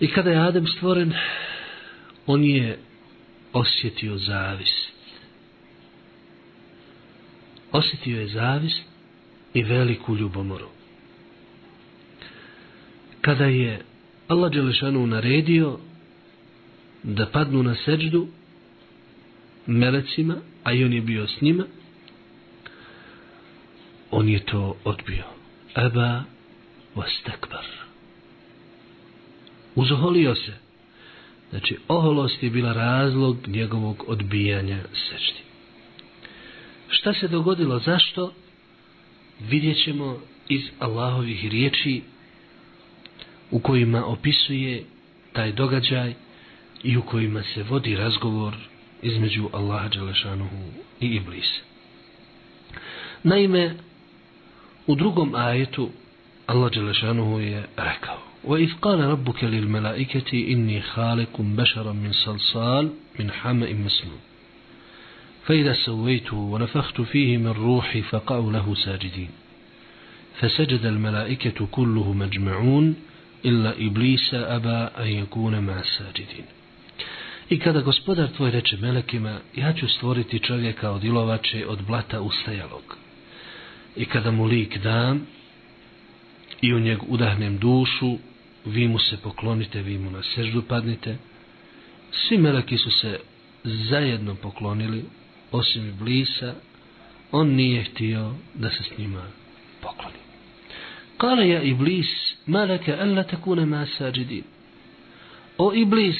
[0.00, 1.12] I kada je Adem stvoren,
[2.26, 2.78] on je
[3.52, 4.92] osjetio zavist.
[7.72, 8.82] Osjetio je zavist
[9.54, 10.68] i veliku ljubomoru.
[13.20, 13.82] Kada je
[14.28, 15.78] Allah Đelešanu naredio
[17.02, 18.28] da padnu na seđdu
[19.66, 21.64] melecima, a i on je bio s njima,
[24.10, 25.24] on je to odbio.
[25.74, 26.24] Eba
[26.94, 27.85] was takbar
[29.76, 30.52] uzoholio se.
[31.50, 35.42] Znači, oholost je bila razlog njegovog odbijanja sečti.
[36.88, 37.78] Šta se dogodilo?
[37.78, 38.32] Zašto?
[39.40, 42.02] Vidjet ćemo iz Allahovih riječi
[43.50, 44.84] u kojima opisuje
[45.32, 46.14] taj događaj
[46.82, 48.54] i u kojima se vodi razgovor
[49.02, 50.56] između Allaha Đelešanuhu
[51.00, 51.60] i Iblisa.
[53.22, 53.74] Naime,
[54.86, 55.90] u drugom ajetu
[56.46, 63.72] Allah Đelešanuhu je rekao وإذ قال ربك للملائكة إني خالق بشرا من صلصال من حمأ
[63.72, 64.20] مسنون.
[65.46, 69.30] فإذا سويته ونفخت فيه من روحي فقعوا له ساجدين.
[70.40, 72.96] فسجد الملائكة كله مجمعون
[73.44, 76.44] إلا إبليس أبى أن يكون مع الساجدين.
[77.50, 82.96] I kada gospodar tvoj reče melekima, ja ću stvoriti čovjeka od ilovače od blata ustajalog.
[83.96, 85.26] I kada mu lik dam
[86.60, 88.18] i u njeg udahnem dušu,
[88.66, 91.16] vi mu se poklonite, vi mu na seždu padnite.
[92.12, 93.20] Svi meleki su se
[93.64, 95.04] zajedno poklonili,
[95.52, 96.54] osim Iblisa,
[97.32, 99.22] on nije htio da se s njima
[99.82, 100.16] pokloni.
[101.16, 104.44] Kale ja Iblis, meleke, alla takune ma sađidin.
[105.58, 106.16] O Iblis,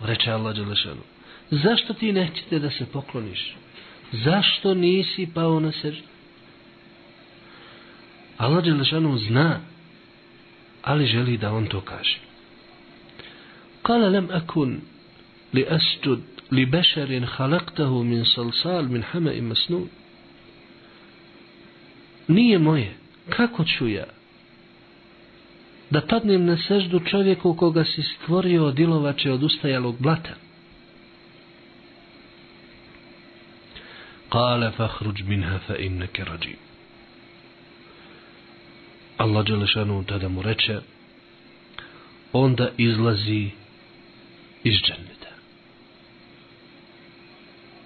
[0.00, 1.02] reče Allah Đelešanu,
[1.50, 3.54] zašto ti nećete da se pokloniš?
[4.12, 6.06] Zašto nisi pao na seždu?
[8.36, 9.60] Allah Đelešanu zna
[10.82, 12.18] ali želi da on to kaže.
[13.82, 14.80] Kala lem akun
[15.52, 19.88] li asjud li bešarin halaktahu min salsal min hama i masnun.
[22.28, 22.94] Nije moje
[23.28, 24.04] kako ću ja
[25.90, 30.34] da padnem na seždu čovjeku koga si stvorio od ilovače od ustajalog blata.
[34.28, 36.71] Kale fahruđ minha fa inneke rađim.
[39.16, 40.80] Allah Đelešanu tada mu reče,
[42.32, 43.50] onda izlazi
[44.64, 45.32] iz dženneta.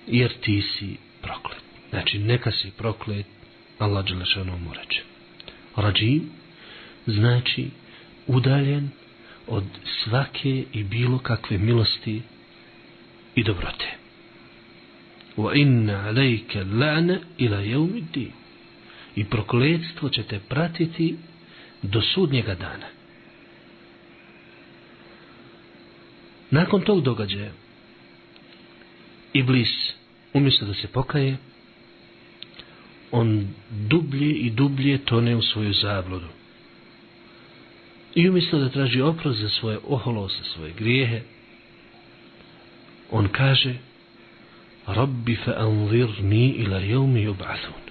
[0.06, 1.62] Jer ti si proklet.
[1.90, 3.26] Znači, neka si proklet,
[3.78, 5.02] Allah Đelešanu mu reče.
[5.76, 6.30] Rađim
[7.06, 7.70] znači
[8.26, 8.90] udaljen
[9.46, 9.64] od
[10.04, 12.22] svake i bilo kakve milosti
[13.34, 13.90] i dobrote.
[15.36, 18.32] Wa inna alejke la'na ila jevmi din.
[19.16, 21.16] I prokledstvo će te pratiti
[21.83, 22.87] do sudnjega dana.
[26.50, 27.50] Nakon tog događaja,
[29.33, 29.68] Iblis,
[30.33, 31.37] umjesto da se pokaje,
[33.11, 36.29] on dublje i dublje tone u svoju zabludu.
[38.14, 41.22] I umjesto da traži oprost za svoje oholose, svoje grijehe,
[43.11, 43.74] on kaže
[44.87, 47.86] Rabbi fa anzirni ila jevmi yub'athun.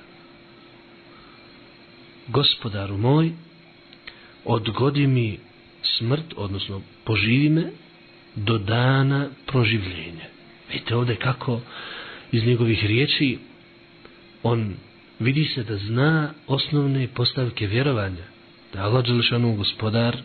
[2.28, 3.32] Gospodaru moj,
[4.46, 5.40] odgodi mi
[5.98, 7.72] smrt, odnosno poživi me
[8.36, 10.26] do dana proživljenja.
[10.72, 11.62] Vidite ovdje kako
[12.32, 13.38] iz njegovih riječi
[14.44, 14.74] on
[15.20, 18.24] vidi se da zna osnovne postavke vjerovanja
[18.74, 20.18] da Allah Đelešanu gospodar,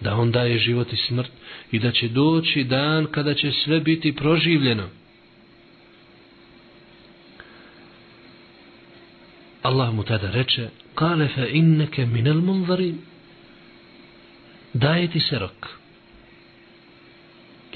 [0.00, 1.30] da on daje život i smrt
[1.72, 4.88] i da će doći dan kada će sve biti proživljeno.
[9.68, 12.98] Allah mu tada reče, kale fe inneke minel munvarin,
[14.72, 15.68] daje ti se rok.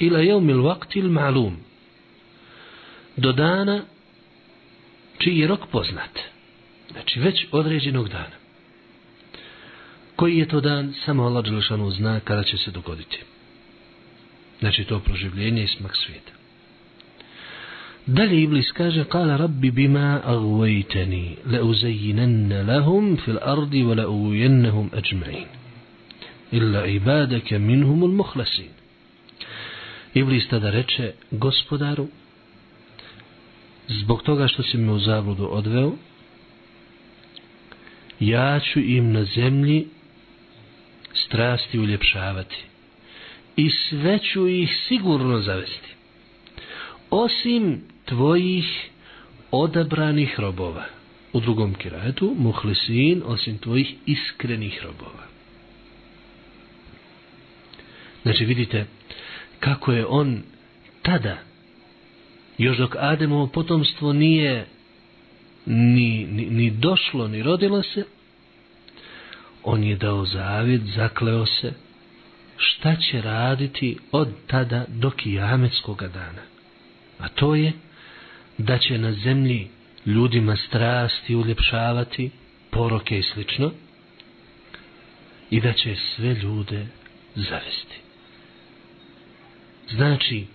[0.00, 1.56] Ila jeumil vaktil ma'lum,
[3.16, 3.82] do dana
[5.18, 6.18] čiji je rok poznat.
[6.90, 8.36] Znači već određenog dana.
[10.16, 13.18] Koji je to dan, samo Allah Đelešanu zna kada će se dogoditi.
[14.60, 16.41] Znači to proživljenje i smak svijeta.
[18.06, 24.90] Dalje Iblis kaže, kala rabbi bima agvajteni, le uzajinenne lahum fil ardi, ve le ujennehum
[24.92, 25.46] ajma'in.
[26.52, 28.72] Illa ibadake minhumul muhlasin.
[30.14, 32.08] Iblis tada reče, gospodaru,
[33.88, 35.92] zbog toga što si me u zabludu odveo,
[38.20, 39.86] ja ću im na zemlji
[41.14, 42.56] strasti uljepšavati
[43.56, 45.92] i sve ću ih sigurno zavesti
[47.12, 48.90] osim tvojih
[49.50, 50.84] odabranih robova
[51.32, 55.24] u drugom kirajetu muhlisin osim tvojih iskrenih robova
[58.22, 58.86] znači vidite
[59.60, 60.42] kako je on
[61.02, 61.38] tada
[62.58, 64.66] još dok Ademovo potomstvo nije
[65.66, 68.04] ni, ni, ni došlo ni rodilo se
[69.64, 71.72] on je dao zavjet, zakleo se,
[72.56, 76.42] šta će raditi od tada do kijametskog dana.
[77.18, 77.72] A to je
[78.58, 79.68] da će na zemlji
[80.06, 82.30] ljudima strasti uljepšavati,
[82.70, 83.72] poroke i slično,
[85.50, 86.86] i da će sve ljude
[87.34, 87.96] zavesti.
[89.90, 90.46] Znači,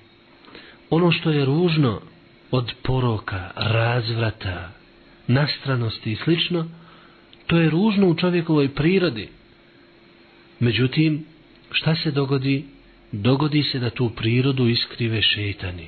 [0.89, 2.01] ono što je ružno
[2.51, 4.71] od poroka, razvrata,
[5.27, 6.69] nastranosti i slično,
[7.47, 9.29] To je ružno u čovjekovoj prirodi.
[10.59, 11.25] Međutim,
[11.71, 12.65] šta se dogodi?
[13.11, 15.87] Dogodi se da tu prirodu iskrive šeitani.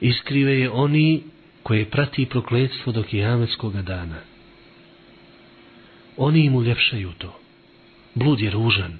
[0.00, 1.22] Iskrive je oni
[1.62, 4.20] koje prati prokledstvo do kijametskog dana.
[6.16, 7.38] Oni im uljepšaju to.
[8.14, 8.98] Blud je ružan.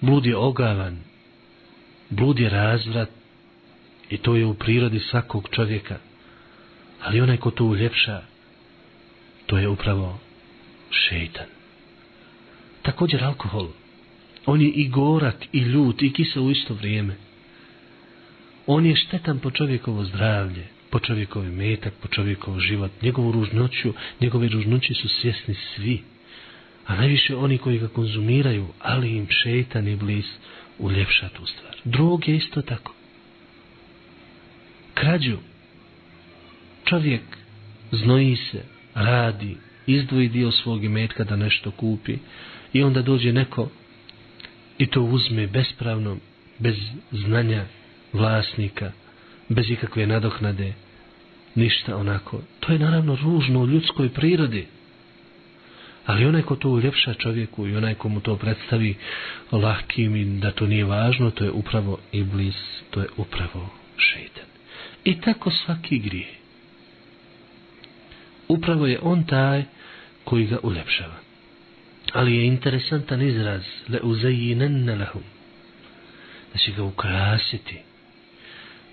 [0.00, 0.98] Blud je ogavan.
[2.10, 3.08] Blud je razvrat.
[4.10, 5.98] I to je u prirodi svakog čovjeka.
[7.02, 8.22] Ali onaj ko to uljepša,
[9.46, 10.18] to je upravo
[10.90, 11.46] šeitan.
[12.82, 13.68] Također alkohol.
[14.46, 17.16] On je i gorak, i ljut, i kisa u isto vrijeme.
[18.66, 24.48] On je štetan po čovjekovo zdravlje, po čovjekovi metak, po čovjekovo život, njegovu ružnoću, njegove
[24.48, 26.02] ružnoći su svjesni svi.
[26.86, 30.24] A najviše oni koji ga konzumiraju, ali im šetan i bliz
[30.78, 31.74] uljepša tu stvar.
[31.84, 32.94] Drog je isto tako.
[34.94, 35.38] Krađu.
[36.84, 37.22] Čovjek
[37.92, 38.62] znoji se,
[38.94, 42.16] radi, izdvoji dio svog imetka da nešto kupi
[42.72, 43.70] i onda dođe neko
[44.78, 46.16] i to uzme bespravno,
[46.58, 46.76] bez
[47.12, 47.64] znanja
[48.14, 48.92] vlasnika,
[49.48, 50.72] bez ikakve nadoknade,
[51.54, 52.40] ništa onako.
[52.60, 54.66] To je naravno ružno u ljudskoj prirodi.
[56.06, 58.94] Ali onaj ko to uljepša čovjeku i onaj ko mu to predstavi
[59.52, 62.56] lahkim i da to nije važno, to je upravo iblis,
[62.90, 64.44] to je upravo šeitan.
[65.04, 66.44] I tako svaki grije
[68.48, 69.64] upravo je on taj
[70.24, 71.16] koji ga uljepšava.
[72.12, 75.22] Ali je interesantan izraz le uzajinenne lahum
[76.52, 77.78] da će ga ukrasiti.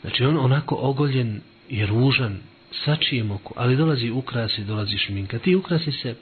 [0.01, 2.37] Znači on onako ogoljen i ružan
[2.85, 5.39] sačijem oko, ali dolazi ukrasi, dolazi šminka.
[5.39, 6.15] Ti ukrasi se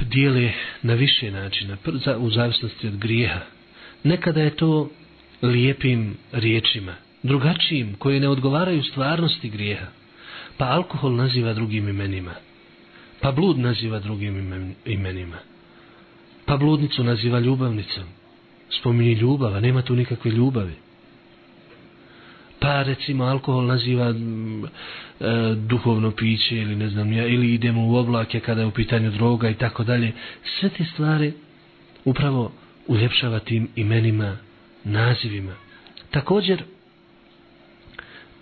[0.00, 1.76] dijele na više načina,
[2.18, 3.40] u zavisnosti od grijeha.
[4.02, 4.90] Nekada je to
[5.42, 9.86] lijepim riječima, drugačijim, koje ne odgovaraju stvarnosti grijeha.
[10.56, 12.34] Pa alkohol naziva drugim imenima.
[13.20, 14.36] Pa blud naziva drugim
[14.84, 15.36] imenima.
[16.44, 18.04] Pa bludnicu naziva ljubavnicom.
[18.70, 20.83] Spominje ljubav, nema tu nikakve ljubavi.
[22.64, 24.68] Pa recimo alkohol naziva m, e,
[25.54, 29.48] duhovno piće ili ne znam ja, ili idemo u oblake kada je u pitanju droga
[29.50, 30.12] i tako dalje.
[30.44, 31.32] Sve te stvari
[32.04, 32.52] upravo
[32.86, 34.36] uljepšava tim imenima,
[34.84, 35.54] nazivima.
[36.10, 36.62] Također,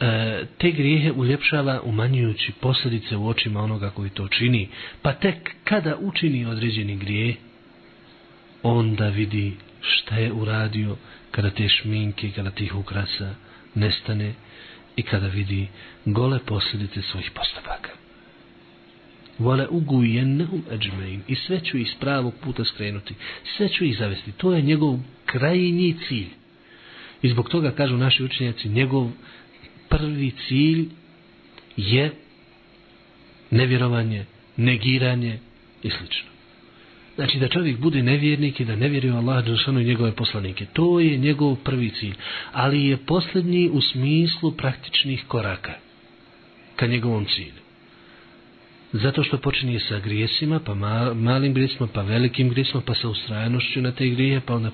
[0.00, 4.68] e, te grijehe uljepšava umanjujući posljedice u očima onoga koji to čini.
[5.02, 7.34] Pa tek kada učini određeni grije,
[8.62, 10.96] onda vidi šta je uradio
[11.30, 13.34] kada te šminke, kada tih ukrasa
[13.74, 14.34] nestane
[14.96, 15.68] i kada vidi
[16.04, 17.90] gole posljedice svojih postupaka.
[19.38, 23.14] Vole ugujennehum ađmein i sve ću iz pravog puta skrenuti,
[23.56, 24.32] sve ću ih zavesti.
[24.32, 26.28] To je njegov krajnji cilj.
[27.22, 29.10] I zbog toga kažu naši učenjaci, njegov
[29.88, 30.88] prvi cilj
[31.76, 32.12] je
[33.50, 34.24] nevjerovanje,
[34.56, 35.38] negiranje
[35.82, 36.31] i slično.
[37.14, 40.66] Znači da čovjek bude nevjernik i da ne vjeruje Allah Đelšanu i njegove poslanike.
[40.72, 42.14] To je njegov prvi cilj.
[42.52, 45.72] Ali je posljednji u smislu praktičnih koraka
[46.76, 47.62] ka njegovom cilju.
[48.92, 50.74] Zato što počinje sa grijesima, pa
[51.14, 54.70] malim grijesima, pa velikim grijesima, pa sa ustrajanošću na te grije, pa onda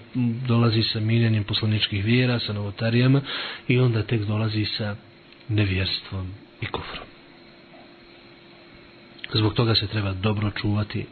[0.46, 3.20] dolazi sa miljenjem poslaničkih vjera, sa novotarijama
[3.68, 4.96] i onda tek dolazi sa
[5.48, 6.26] nevjerstvom
[6.60, 7.06] i kufrom.
[9.34, 11.06] Zbog toga se treba dobro čuvati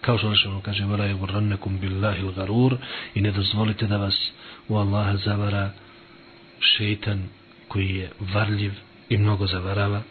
[0.00, 2.76] kao što ono kaže vela je urannekum billahi l-garur
[3.14, 4.30] i ne dozvolite da vas
[4.68, 5.70] u Allaha zavara
[6.60, 7.22] šeitan
[7.68, 8.72] koji je varljiv
[9.08, 10.02] i mnogo zavarava.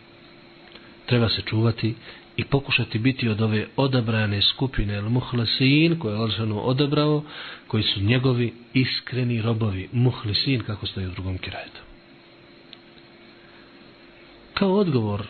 [1.06, 1.95] Treba se čuvati
[2.38, 7.23] i pokušati biti od ove odabrane skupine el muhlasin koje je Allah odabrao
[7.67, 9.89] koji su njegovi iskreni robovi.
[9.91, 11.82] Muhlasin kako stoji u drugom kirajetu.
[14.54, 15.28] Kao odgovor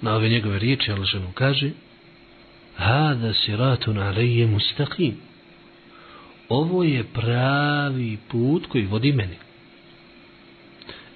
[0.00, 1.70] na ove njegove riječi Allah kaže
[2.76, 5.14] Hada siratun alejje mustaqim.
[6.48, 9.36] Ovo je pravi put koji vodi meni.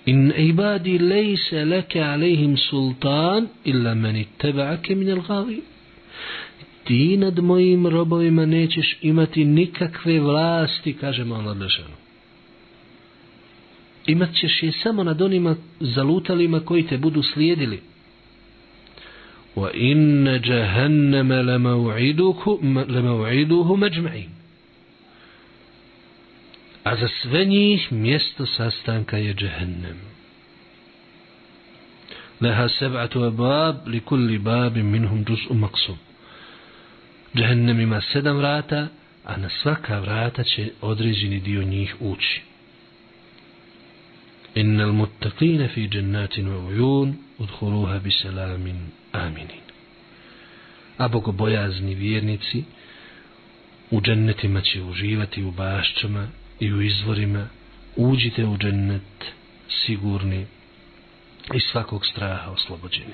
[0.07, 5.63] In ibadi lejse leke alejhim sultan illa meni teba'ake min al gavi.
[6.85, 11.97] Ti nad mojim robovima nećeš imati nikakve vlasti, kaže malo odlešeno.
[14.07, 17.81] Imat ćeš je samo nad onima zalutalima koji te budu slijedili.
[19.57, 21.33] وإن جهنم
[22.89, 24.31] لموعدهم أجمعين
[26.87, 29.99] A za sve njih mjesto sastanka je džehennem.
[32.41, 35.99] Leha seb'atu abab li kulli babi minhum džuz'u maksum.
[37.37, 38.89] Džehennem ima sedam vrata,
[39.25, 42.43] a na svaka vrata će određeni dio njih ući.
[44.55, 48.77] Innal muttaqina fi jannatin wa uyun udkhuluha bi salamin
[49.17, 49.61] aminin.
[50.99, 52.65] A bogobojazni vjernici
[53.91, 56.29] u džennetima će uživati u bašćama
[56.61, 57.49] i u izvorima.
[57.97, 59.33] Uđite u džennet
[59.69, 60.47] sigurni
[61.55, 63.13] i svakog straha oslobođeni.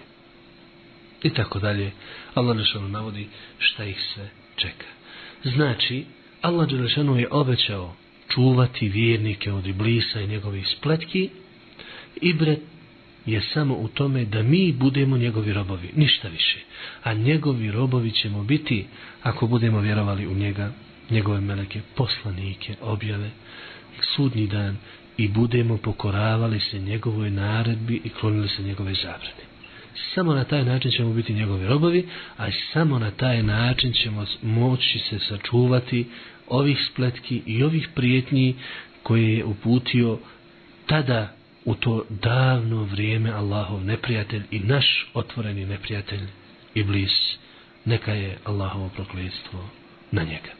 [1.22, 1.90] I tako dalje.
[2.34, 4.86] Allah Đelešanu navodi šta ih sve čeka.
[5.44, 6.04] Znači,
[6.42, 7.96] Allah Đelešanu je obećao
[8.28, 11.30] čuvati vjernike od iblisa i njegovih spletki
[12.20, 12.71] i bret
[13.26, 16.58] je samo u tome da mi budemo njegovi robovi, ništa više.
[17.02, 18.86] A njegovi robovi ćemo biti
[19.22, 20.72] ako budemo vjerovali u njega,
[21.10, 23.30] njegove meleke, poslanike, objave,
[24.16, 24.76] sudnji dan
[25.16, 29.42] i budemo pokoravali se njegovoj naredbi i klonili se njegove zabrane.
[30.14, 34.98] Samo na taj način ćemo biti njegovi robovi, a samo na taj način ćemo moći
[34.98, 36.06] se sačuvati
[36.48, 38.54] ovih spletki i ovih prijetnji
[39.02, 40.18] koje je uputio
[40.86, 41.32] tada
[41.64, 46.26] u to davno vrijeme Allahov neprijatelj i naš otvoreni neprijatelj
[46.74, 47.36] Iblis,
[47.84, 49.64] neka je Allahovo prokletstvo
[50.10, 50.52] na njega.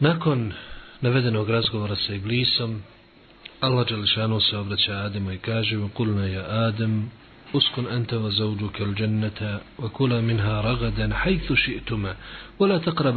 [0.00, 0.52] Nakon
[1.00, 2.82] navedenog razgovora sa Iblisom,
[3.60, 7.10] Allah dželešano se obraća Ademu i kaže mu, kulna je Adem,
[7.52, 12.14] uskun anta wa zauđu kel džennete, va kula minha wa hajthu ši'tume,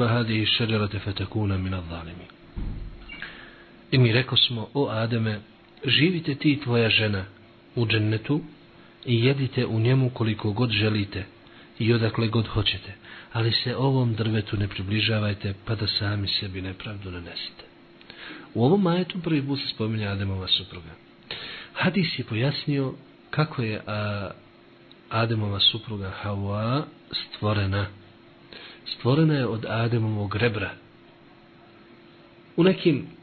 [0.07, 2.35] hadhihi ash-shajarata fatakuna min adh-zalimin
[3.95, 5.39] I mi rekao smo, o Ademe,
[5.85, 7.25] živite ti i tvoja žena
[7.75, 8.41] u džennetu
[9.05, 11.25] i jedite u njemu koliko god želite,
[11.79, 12.93] i odakle god hoćete,
[13.33, 17.63] ali se ovom drvetu ne približavajte pa da sami sebi nepravdu nanesete.
[18.53, 20.91] U ovom majetu prvi put se spominja Ademova supruga.
[21.73, 22.93] Hadis je pojasnio
[23.29, 24.31] kako je a,
[25.09, 27.87] Ademova supruga Hawa stvorena.
[28.85, 30.71] Stvorena je od Ademovog rebra.
[32.57, 33.14] U nekim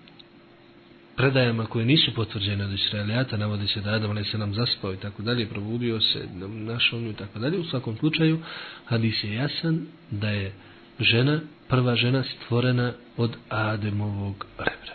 [1.22, 4.96] predajama koje nisu potvrđene od Israelijata, navodi se da Adam ali se nam zaspao i
[4.96, 7.58] tako dalje, probudio se, našao nju i tako dalje.
[7.58, 8.38] U svakom slučaju,
[8.84, 10.52] hadis je jasan da je
[11.00, 14.94] žena, prva žena stvorena od Ademovog rebra.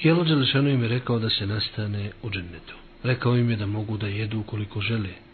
[0.00, 2.74] Jelo Đelešanu im je rekao da se nastane u džennetu.
[3.02, 5.25] Rekao im je da mogu da jedu koliko žele.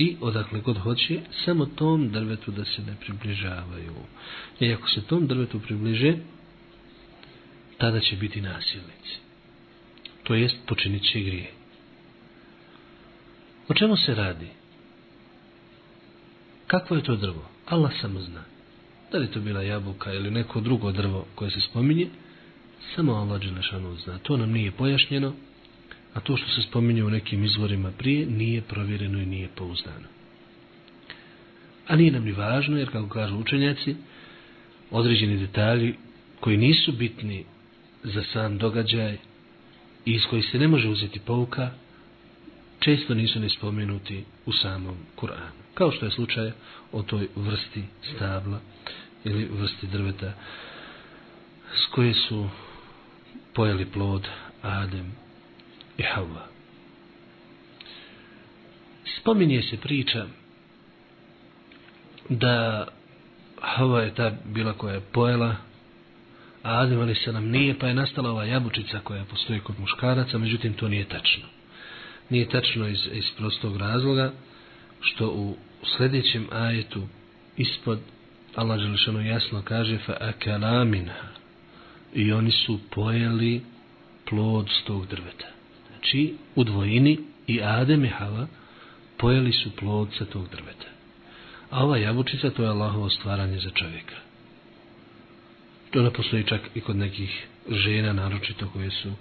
[0.00, 3.94] I odakle god hoće, samo tom drvetu da se ne približavaju.
[4.60, 6.16] I ako se tom drvetu približe,
[7.78, 9.18] tada će biti nasilnici.
[10.22, 11.50] To jest počinit će grije.
[13.68, 14.48] O čemu se radi?
[16.66, 17.50] Kakvo je to drvo?
[17.66, 18.44] Allah samo zna.
[19.12, 22.08] Da li to bila jabuka ili neko drugo drvo koje se spominje,
[22.94, 24.18] Samo Allah Đelešanu zna.
[24.18, 25.32] To nam nije pojašnjeno,
[26.14, 30.08] a to što se spominje u nekim izvorima prije nije provjereno i nije pouzdano.
[31.88, 33.96] A nije nam ni važno, jer kako kažu učenjaci,
[34.90, 35.94] određeni detalji
[36.40, 37.44] koji nisu bitni
[38.02, 39.12] za sam događaj
[40.04, 41.70] i iz koji se ne može uzeti pouka,
[42.78, 45.60] često nisu ni spomenuti u samom Kur'anu.
[45.74, 46.52] Kao što je slučaj
[46.92, 47.82] o toj vrsti
[48.14, 48.60] stabla
[49.24, 50.32] ili vrsti drveta
[51.74, 52.48] s koje su
[53.54, 54.28] pojeli plod
[54.62, 55.12] Adem
[56.00, 56.46] i Havva.
[59.20, 60.26] Spominje se priča
[62.28, 62.86] da
[63.60, 65.56] Havva je ta bila koja je pojela,
[66.62, 70.38] a Adem ali se nam nije, pa je nastala ova jabučica koja postoji kod muškaraca,
[70.38, 71.44] međutim to nije tačno.
[72.30, 74.32] Nije tačno iz, iz prostog razloga,
[75.00, 75.56] što u
[75.96, 77.02] sljedećem ajetu
[77.56, 77.98] ispod
[78.54, 81.14] Allah Želešanu jasno kaže fa akalamina
[82.14, 83.62] i oni su pojeli
[84.28, 85.59] plod s tog drveta.
[86.00, 88.46] Znači, u dvojini i Adem i Hava
[89.16, 90.86] pojeli su plod sa tog drveta.
[91.70, 94.16] A ova jabučica to je Allahovo stvaranje za čovjeka.
[95.90, 99.12] To ne postoji čak i kod nekih žena, naročito koje su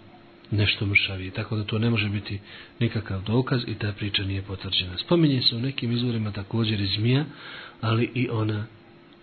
[0.52, 1.32] nešto mršavije.
[1.32, 2.40] Tako da to ne može biti
[2.80, 4.98] nikakav dokaz i ta priča nije potvrđena.
[4.98, 7.26] Spominje se u nekim izvorima također i zmija,
[7.82, 8.66] ali i ona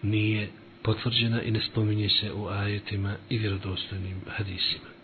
[0.02, 0.50] nije
[0.82, 4.95] potvrđena i ne spominje se u ajetima i vjerodostojnim hadisima.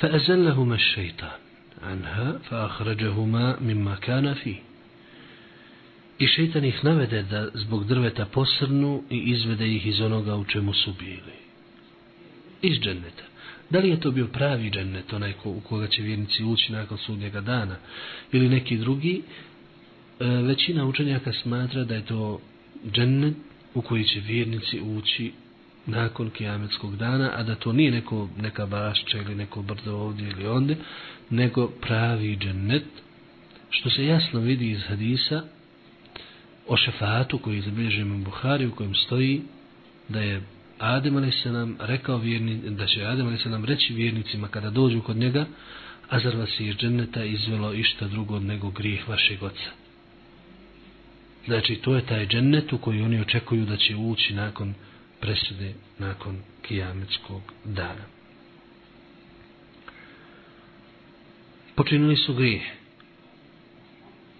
[0.00, 1.38] فأزلهما الشيطان
[1.82, 4.66] عنها فأخرجهما مما كان فيه
[6.18, 10.72] I šeitan ih navede da zbog drveta posrnu i izvede ih iz onoga u čemu
[10.72, 11.36] su bili.
[12.62, 13.22] Iz dženneta.
[13.70, 16.98] Da li je to bio pravi džennet, onaj ko, u koga će vjernici ući nakon
[16.98, 17.76] sudnjega dana,
[18.32, 19.22] ili neki drugi,
[20.20, 22.40] e, većina učenjaka smatra da je to
[22.92, 23.34] džennet
[23.74, 25.32] u koji će vjernici ući
[25.85, 30.47] nakon kijametskog dana, a da to nije neko, neka bašća ili neko brdo ovdje ili
[30.47, 30.75] onde,
[31.29, 32.85] nego pravi džennet,
[33.69, 35.43] što se jasno vidi iz hadisa
[36.67, 39.41] o šefatu koji je zabilježen u Buhari u kojem stoji
[40.09, 40.41] da je
[40.79, 41.45] Adem a.s.
[41.79, 43.65] rekao vjerni, da će Adem a.s.
[43.65, 45.45] reći vjernicima kada dođu kod njega,
[46.09, 49.69] a zar vas je iz dženneta izvelo išta drugo nego grijeh vašeg oca.
[51.45, 54.73] Znači, to je taj džennet u koji oni očekuju da će ući nakon
[55.20, 58.04] presude, nakon kijametskog dana.
[61.74, 62.74] Počinili su grije.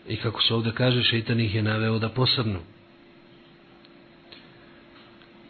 [0.08, 2.60] I kako se ovdje kaže, šeitan ih je naveo da posrnu.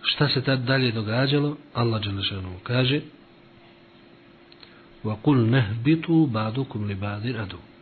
[0.03, 1.57] Šta se tad dalje događalo?
[1.75, 3.01] Allah Đelešanu kaže
[5.05, 7.77] وَقُلْ نَهْبِتُوا بَعْدُكُمْ لِبَعْدِنْ أَدُوا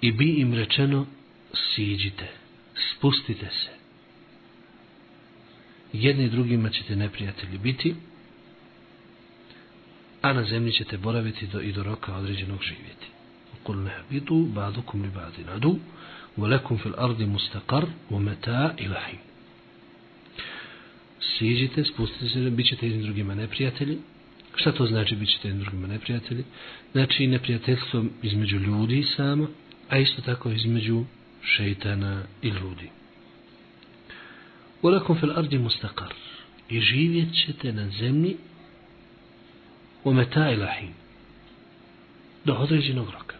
[0.00, 1.06] i bi im rečeno
[1.54, 2.28] siđite,
[2.74, 3.70] spustite se.
[5.93, 7.95] Jedni drugima ćete neprijatelji biti,
[10.21, 13.07] a na zemlji ćete boraviti do, i do roka određenog živjeti.
[13.63, 15.79] Kul ne bidu, badukum li badi nadu,
[16.37, 18.75] volekum fil ardi mustakar, u meta.
[21.37, 23.97] Siđite, spustite se, bit ćete jedni drugima neprijatelji.
[24.55, 26.43] Šta to znači bit ćete jedni drugima neprijatelji?
[26.91, 29.47] Znači neprijateljstvo između ljudi samo,
[29.89, 31.05] a isto tako između
[31.41, 32.89] šeitana i ljudi.
[34.83, 36.13] Ulakum fil ardi mustakar
[36.69, 38.37] i živjet ćete na zemlji
[40.03, 40.87] u meta ilahi
[42.45, 43.35] do određenog roka.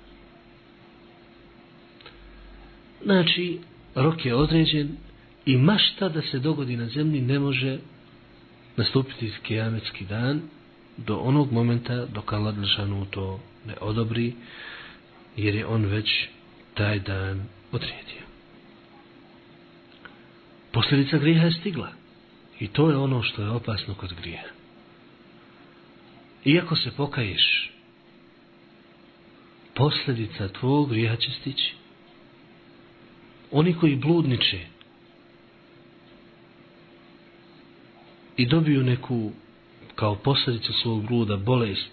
[3.04, 3.60] Znači,
[3.96, 4.98] rok je određen
[5.46, 7.80] i mašta da se dogodi na zemlji ne može
[8.78, 10.42] nastupiti kijametski dan
[10.98, 14.34] do onog momenta dok Allah Đelšanu to ne odobri,
[15.38, 16.28] jer je on već
[16.74, 18.33] taj dan odredio.
[20.74, 21.92] Posljedica grijeha je stigla.
[22.60, 24.48] I to je ono što je opasno kod grijeha.
[26.46, 27.72] Iako se pokaješ,
[29.74, 31.74] posljedica tvojeg grijeha će stići.
[33.52, 34.60] Oni koji bludniče
[38.38, 39.32] i dobiju neku
[39.96, 41.90] kao posljedicu svog bluda bolest,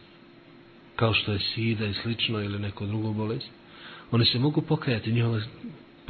[0.97, 3.51] kao što je sida i slično ili neko drugo bolest,
[4.11, 5.41] oni se mogu pokajati, njihova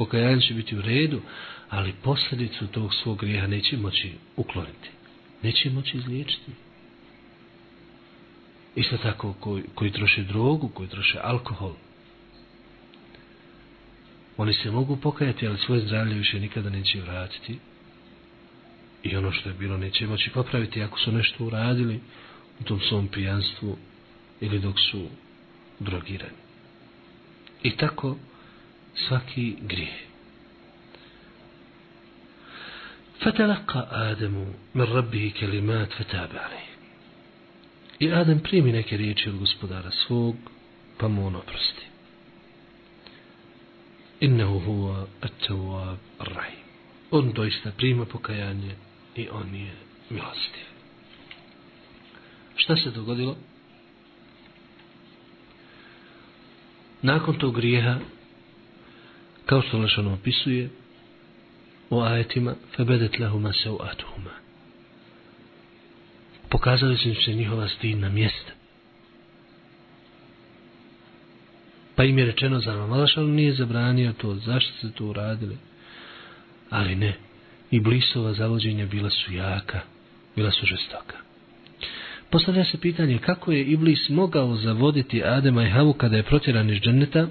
[0.01, 1.21] pokajanje će biti u redu,
[1.69, 4.89] ali posljedicu tog svog grijeha neće moći ukloniti.
[5.43, 6.51] Neće moći izliječiti.
[8.75, 11.73] Isto tako koji, koji troše drogu, koji troše alkohol.
[14.37, 17.59] Oni se mogu pokajati, ali svoje zdravlje više nikada neće vratiti.
[19.03, 21.99] I ono što je bilo neće moći popraviti ako su nešto uradili
[22.59, 23.77] u tom svom pijanstvu
[24.41, 25.07] ili dok su
[25.79, 26.41] drogirani.
[27.63, 28.17] I tako
[28.94, 30.06] svaki grijeh.
[33.20, 36.66] فتلقى آدم من ربه كلمات فتاب عليه
[38.00, 40.36] I Adem primi neke riječi od gospodara svog,
[40.98, 41.86] pa mu on oprosti.
[44.20, 46.64] Innehu huwa at-tawwab ar-rahim.
[47.10, 48.74] On doista prima pokajanje
[49.14, 49.72] i on je
[50.10, 50.64] milostiv.
[52.56, 53.36] Šta se dogodilo?
[57.02, 57.98] Nakon tog grijeha,
[59.51, 60.69] kao što Lešan opisuje,
[61.89, 64.29] u ajetima febedet lahuma se u atuhuma.
[66.49, 68.51] Pokazali su se njihova stidna mjesta.
[71.95, 75.57] Pa im je rečeno za vam, nije zabranio to, zašto ste to uradili?
[76.69, 77.17] Ali ne,
[77.71, 79.79] i blisova zavođenja bila su jaka,
[80.35, 81.17] bila su žestoka.
[82.29, 86.81] Postavlja se pitanje kako je Iblis mogao zavoditi Adema i Havu kada je protjeran iz
[86.81, 87.27] dženneta,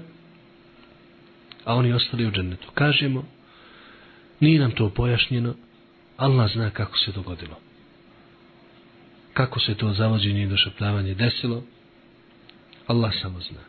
[1.65, 2.67] a oni ostali u džennetu.
[2.73, 3.25] Kažemo,
[4.41, 5.53] Nije nam to pojašnjeno.
[6.17, 7.55] Allah zna kako se dogodilo.
[9.33, 11.63] Kako se to zavođenje i došapljavanje desilo.
[12.87, 13.59] Allah samo zna.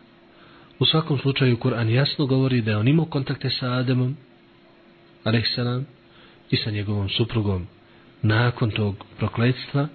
[0.78, 4.16] U svakom slučaju Kur'an jasno govori da je on imao kontakte sa Ademom,
[5.24, 5.86] alaihissalam,
[6.50, 7.66] i sa njegovom suprugom
[8.22, 9.88] nakon tog prokledstva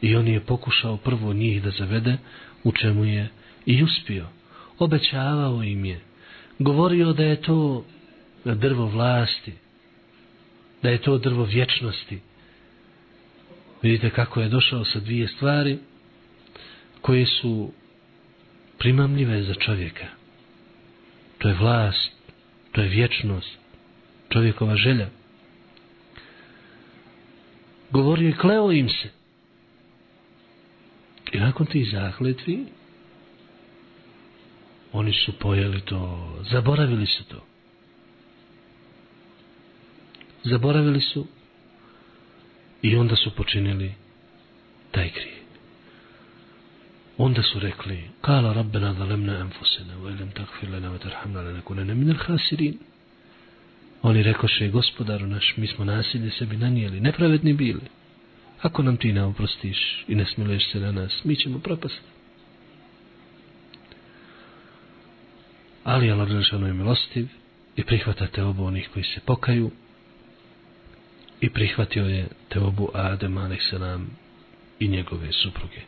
[0.00, 2.16] i on je pokušao prvo njih da zavede
[2.64, 3.28] u čemu je
[3.66, 4.26] i uspio.
[4.78, 6.00] Obećavao im je.
[6.58, 7.84] Govorio da je to
[8.44, 9.52] drvo vlasti,
[10.82, 12.20] da je to drvo vječnosti.
[13.82, 15.78] Vidite kako je došao sa dvije stvari
[17.00, 17.70] koje su
[18.78, 20.06] primamljive za čovjeka.
[21.38, 22.12] To je vlast,
[22.72, 23.58] to je vječnost,
[24.28, 25.08] čovjekova želja.
[27.90, 29.08] Govorio i kleo im se.
[31.32, 32.66] I nakon tih zahletvi,
[34.94, 36.00] oni su pojeli to,
[36.50, 37.44] zaboravili su to
[40.44, 41.26] zaboravili su
[42.82, 43.94] i onda su počinili
[44.90, 45.44] taj grije.
[47.18, 51.94] Onda su rekli, kala rabbena zalemna enfusena, wa ilim takfir lana wa tarhamna lana kunene
[51.94, 52.78] minel hasirin.
[54.02, 57.80] Oni rekoše, gospodaru naš, mi smo nasilje sebi nanijeli, nepravedni bili.
[58.62, 62.13] Ako nam ti ne oprostiš i ne smiluješ se na nas, mi ćemo propasti.
[65.84, 66.28] Ali Allah
[66.66, 67.28] je milostiv
[67.76, 69.70] i prihvatate obo onih koji se pokaju
[71.40, 73.72] i prihvatio je teobu Adem a.s.
[74.78, 75.80] i njegove supruge.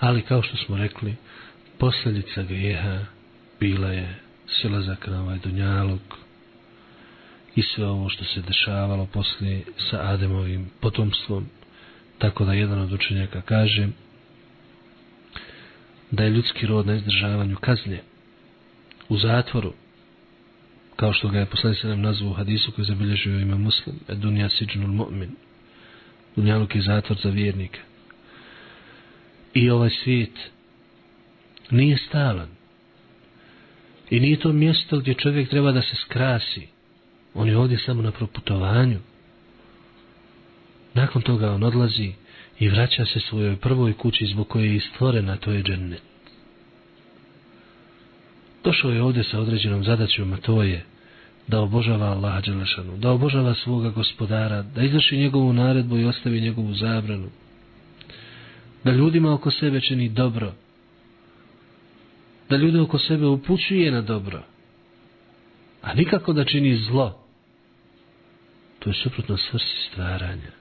[0.00, 1.16] Ali kao što smo rekli,
[1.78, 2.98] posljedica grijeha
[3.60, 4.14] bila je
[4.46, 6.00] silazak na ovaj dunjalog
[7.54, 11.46] i sve ovo što se dešavalo poslije sa Ademovim potomstvom,
[12.18, 13.88] tako da jedan od učenjaka kaže
[16.10, 18.11] da je ljudski rod na izdržavanju kazne
[19.08, 19.72] u zatvoru
[20.96, 24.14] kao što ga je poslani se nam nazvao u hadisu koji zabilježio ima muslim, e
[24.14, 25.30] dunja siđnul mu'min,
[26.36, 27.80] dunjaluk je zatvor za vjernika.
[29.54, 30.50] I ovaj svijet
[31.70, 32.48] nije stalan.
[34.10, 36.68] I nije to mjesto gdje čovjek treba da se skrasi.
[37.34, 38.98] On je ovdje samo na proputovanju.
[40.94, 42.12] Nakon toga on odlazi
[42.58, 46.11] i vraća se svojoj prvoj kući zbog koje je stvorena, to je džennet.
[48.64, 50.84] Došao je ovdje sa određenom zadaćom, a to je
[51.48, 56.74] da obožava Allaha Đelešanu, da obožava svoga gospodara, da izvrši njegovu naredbu i ostavi njegovu
[56.74, 57.28] zabranu,
[58.84, 60.52] da ljudima oko sebe čini dobro,
[62.50, 64.42] da ljude oko sebe upućuje na dobro,
[65.82, 67.18] a nikako da čini zlo.
[68.78, 70.52] To je suprotno svrsi stvaranja.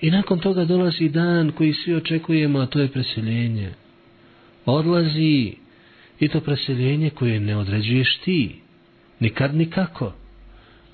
[0.00, 3.72] I nakon toga dolazi dan koji svi očekujemo, a to je preseljenje.
[4.64, 5.54] odlazi
[6.20, 8.56] i to preseljenje koje ne određuješ ti,
[9.20, 10.12] nikad nikako,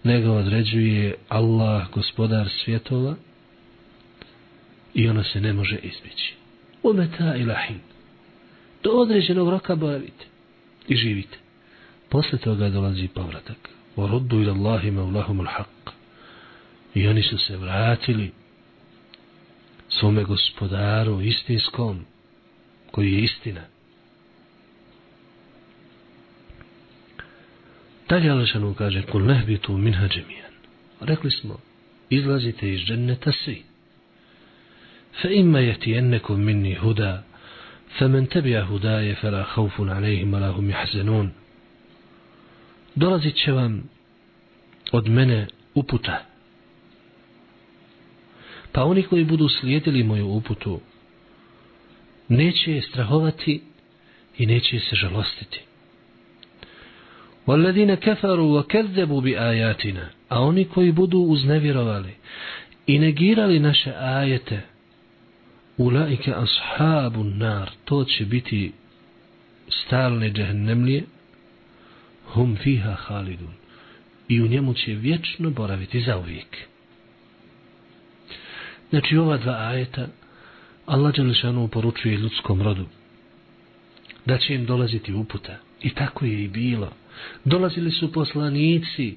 [0.03, 3.15] nego određuje Allah, gospodar svjetova,
[4.95, 6.35] i ono se ne može izbjeći.
[6.83, 7.79] Umeta ilahin.
[8.83, 10.25] Do određenog roka boravite
[10.89, 11.39] i živite.
[12.09, 13.71] Posle toga dolazi povratak.
[13.97, 15.93] Voruddu ila Allahi maulahum al-haq.
[16.95, 18.33] I oni su se vratili
[19.89, 22.05] svome gospodaru istinskom,
[22.91, 23.61] koji je istina.
[28.09, 30.53] Dalje Alešanu kaže, kul nehbitu minha džemijan.
[31.01, 31.59] Rekli smo,
[32.11, 33.63] izlazite iz dženneta svi.
[35.23, 37.23] Fa imma jeti ennekom minni huda,
[37.99, 41.31] fa men tebija hudaje, fa la haufun alejhim, ala hum jahzenun.
[42.95, 43.89] Dolazit će vam
[44.93, 46.25] od mene uputa.
[48.73, 50.81] Pa oni koji budu slijedili moju uputu,
[52.29, 53.63] neće je strahovati
[54.39, 55.66] i neće se žalostiti.
[57.48, 62.14] وَالَّذِينَ كَفَرُوا وَكَذَّبُوا بِآيَاتِنَا A oni koji budu uznevjerovali
[62.88, 64.62] i negirali naše ajete,
[65.78, 68.72] ulaike ashabu nar, to će biti
[69.70, 71.04] stalne džehennemlije,
[72.26, 73.54] hum fiha halidun.
[74.28, 76.58] I u njemu će vječno boraviti za uvijek.
[78.90, 80.08] Znači ova dva ajeta
[80.86, 82.86] Allah Đelešanu poručuje ljudskom rodu
[84.26, 85.58] da će im dolaziti uputa.
[85.83, 86.93] I tako je i bilo.
[87.45, 89.17] Dolazili su poslanici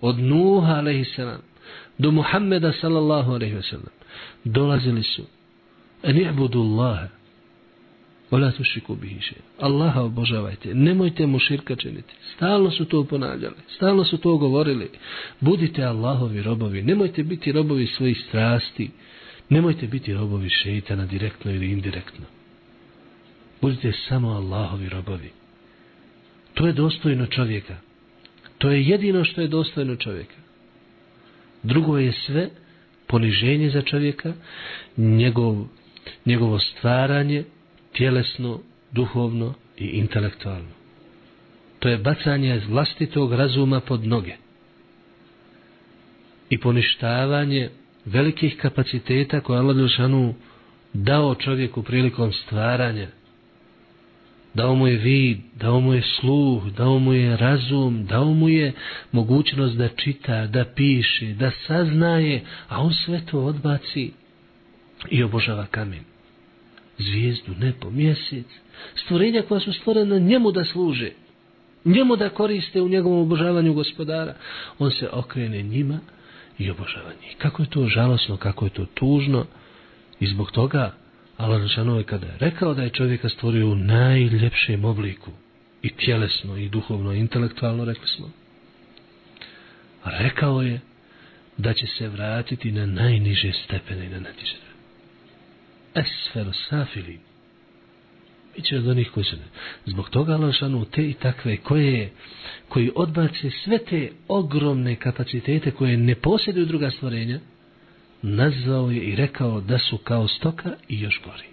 [0.00, 1.40] od Nuha a.s.
[1.98, 3.74] do Muhammeda sallallahu a.s.
[4.44, 5.22] Dolazili su
[6.02, 7.08] en i'budu Allahe
[8.30, 9.34] Ola tu šiku bihiše.
[9.58, 10.74] Allaha obožavajte.
[10.74, 12.14] Nemojte mu širka činiti.
[12.34, 13.54] Stalno su to ponavljali.
[13.76, 14.90] Stalno su to govorili.
[15.40, 16.82] Budite Allahovi robovi.
[16.82, 18.90] Nemojte biti robovi svojih strasti.
[19.48, 22.26] Nemojte biti robovi šeitana direktno ili indirektno.
[23.60, 25.30] Budite samo Allahovi robovi.
[26.54, 27.76] To je dostojno čovjeka.
[28.58, 30.34] To je jedino što je dostojno čovjeka.
[31.62, 32.48] Drugo je sve
[33.06, 34.32] poniženje za čovjeka,
[34.96, 35.64] njegov,
[36.26, 37.44] njegovo stvaranje,
[37.92, 38.60] tjelesno,
[38.92, 40.70] duhovno i intelektualno.
[41.78, 44.34] To je bacanje vlastitog razuma pod noge.
[46.50, 47.70] I poništavanje
[48.04, 50.34] velikih kapaciteta koje Allah Đelšanu
[50.92, 53.08] dao čovjeku prilikom stvaranja.
[54.54, 58.72] Dao mu je vid, dao mu je sluh, dao mu je razum, dao mu je
[59.12, 64.10] mogućnost da čita, da piše, da saznaje, a on sve to odbaci
[65.10, 66.04] i obožava kamen.
[66.98, 68.46] Zvijezdu, nebo, mjesec,
[68.94, 71.10] stvorenja koja su stvorena njemu da služe,
[71.84, 74.34] njemu da koriste u njegovom obožavanju gospodara,
[74.78, 75.98] on se okrene njima
[76.58, 77.36] i obožava njih.
[77.38, 79.46] Kako je to žalosno, kako je to tužno
[80.20, 80.94] i zbog toga
[81.40, 85.30] Allah Žešanu je kada je rekao da je čovjeka stvorio u najljepšem obliku
[85.82, 88.30] i tjelesno i duhovno i intelektualno rekli smo
[90.04, 90.80] rekao je
[91.56, 94.56] da će se vratiti na najniže stepene i na najniže.
[95.94, 97.18] Esfero safili.
[98.56, 99.42] Biće od onih koji su ne
[99.86, 100.54] zbog toga Allah
[100.90, 102.12] te i takve koje
[102.68, 107.40] koji odbace sve te ogromne kapacitete koje ne posjeduju druga stvorenja
[108.22, 111.44] nazvao je i rekao da su kao stoka i još gori.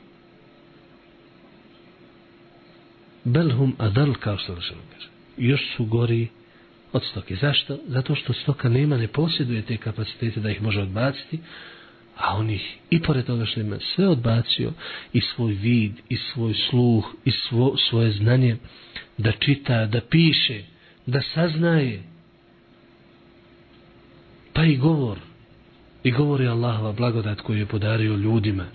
[3.24, 5.08] Belhum adal kao što se kaže.
[5.38, 6.28] Još su gori
[6.94, 7.36] od stoke.
[7.36, 7.78] Zašto?
[7.88, 11.40] Zato što stoka nema, ne posjeduje te kapacitete da ih može odbaciti,
[12.18, 14.74] a on ih i pored toga što ima sve odbacio
[15.14, 18.58] i svoj vid, i svoj sluh, i svo, svoje znanje
[19.18, 20.64] da čita, da piše,
[21.06, 22.04] da saznaje,
[24.54, 25.18] pa i govor,
[26.08, 28.66] i govori Allahova blagodat koju je podario ljudima,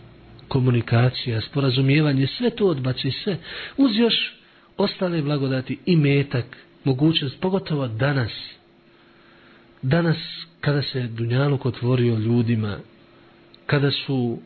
[0.48, 3.38] komunikacija, sporazumijevanje, sve to odbaci, sve.
[3.76, 4.14] Uz još
[4.76, 6.44] ostale blagodati i metak,
[6.84, 8.32] mogućnost, pogotovo danas.
[9.82, 10.16] Danas,
[10.60, 12.78] kada se Dunjaluk otvorio ljudima,
[13.66, 14.38] kada su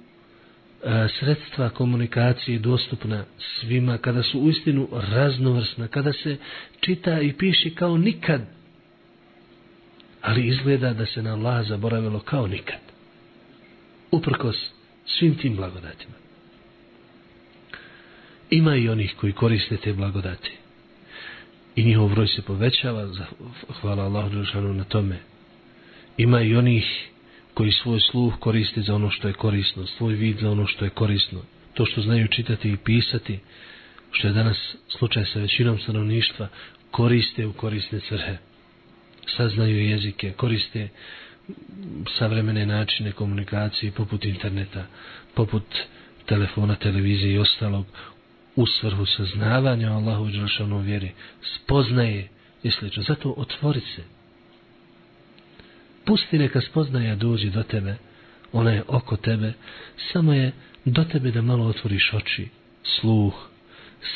[0.85, 6.37] e, sredstva komunikacije dostupna svima, kada su uistinu raznovrsna, kada se
[6.81, 8.56] čita i piše kao nikad,
[10.27, 12.79] ali izgleda da se na Allah zaboravilo kao nikad.
[14.11, 14.57] Uprkos
[15.05, 16.15] svim tim blagodatima.
[18.51, 20.53] Ima i onih koji koriste te blagodati.
[21.77, 23.09] I njihov broj se povećava,
[23.81, 25.19] hvala Allahu Đelšanu na tome.
[26.17, 27.09] Ima i onih
[27.55, 30.91] koji svoj sluh koriste za ono što je korisno, svoj vid za ono što je
[30.91, 31.41] korisno.
[31.75, 33.39] To što znaju čitati i pisati,
[34.11, 36.49] što je danas slučaj sa većinom stanovništva,
[36.91, 38.37] koriste u korisne srhe
[39.37, 40.89] saznaju jezike, koriste
[42.19, 44.87] savremene načine komunikacije poput interneta,
[45.35, 45.65] poput
[46.27, 47.87] telefona, televizije i ostalog
[48.57, 51.13] u svrhu saznavanja Allahu Đelšanu vjeri,
[51.43, 52.29] spoznaje
[52.63, 53.03] i slično.
[53.03, 54.03] Zato otvori se.
[56.05, 57.97] Pusti neka spoznaja dođe do tebe,
[58.53, 59.53] ona je oko tebe,
[60.13, 60.53] samo je
[60.85, 62.49] do tebe da malo otvoriš oči,
[62.83, 63.35] sluh,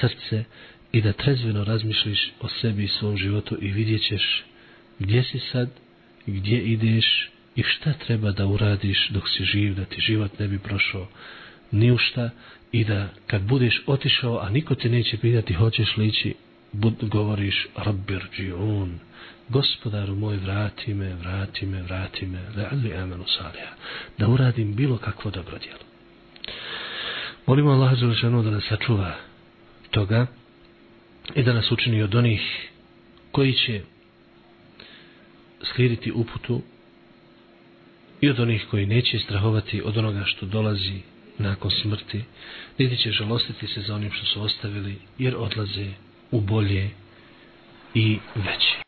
[0.00, 0.44] srce
[0.92, 4.44] i da trezveno razmišljiš o sebi i svom životu i vidjet ćeš
[5.00, 5.68] gdje si sad,
[6.26, 7.30] gdje ideš?
[7.56, 11.08] I šta treba da uradiš dok si živ, da ti život ne bi prošao?
[11.70, 12.30] Ni u šta.
[12.72, 16.34] I da kad budeš otišao, a niko te neće pitati hoćeš li ići,
[16.72, 18.98] bud, govoriš Rabbir džiun,
[19.48, 23.74] gospodaru moj vrati me, vrati me, vrati me, le'alli amenu salija,
[24.18, 25.84] da uradim bilo kakvo dobro djelo.
[27.46, 29.14] Molimo Allah Đelešanu da nas sačuva
[29.90, 30.26] toga
[31.34, 32.70] i da nas učini od onih
[33.32, 33.80] koji će
[35.62, 36.62] slijediti uputu
[38.20, 41.00] i od onih koji neće strahovati od onoga što dolazi
[41.38, 42.24] nakon smrti,
[42.78, 45.86] niti će žalostiti se za onim što su ostavili, jer odlaze
[46.30, 46.90] u bolje
[47.94, 48.76] i veće.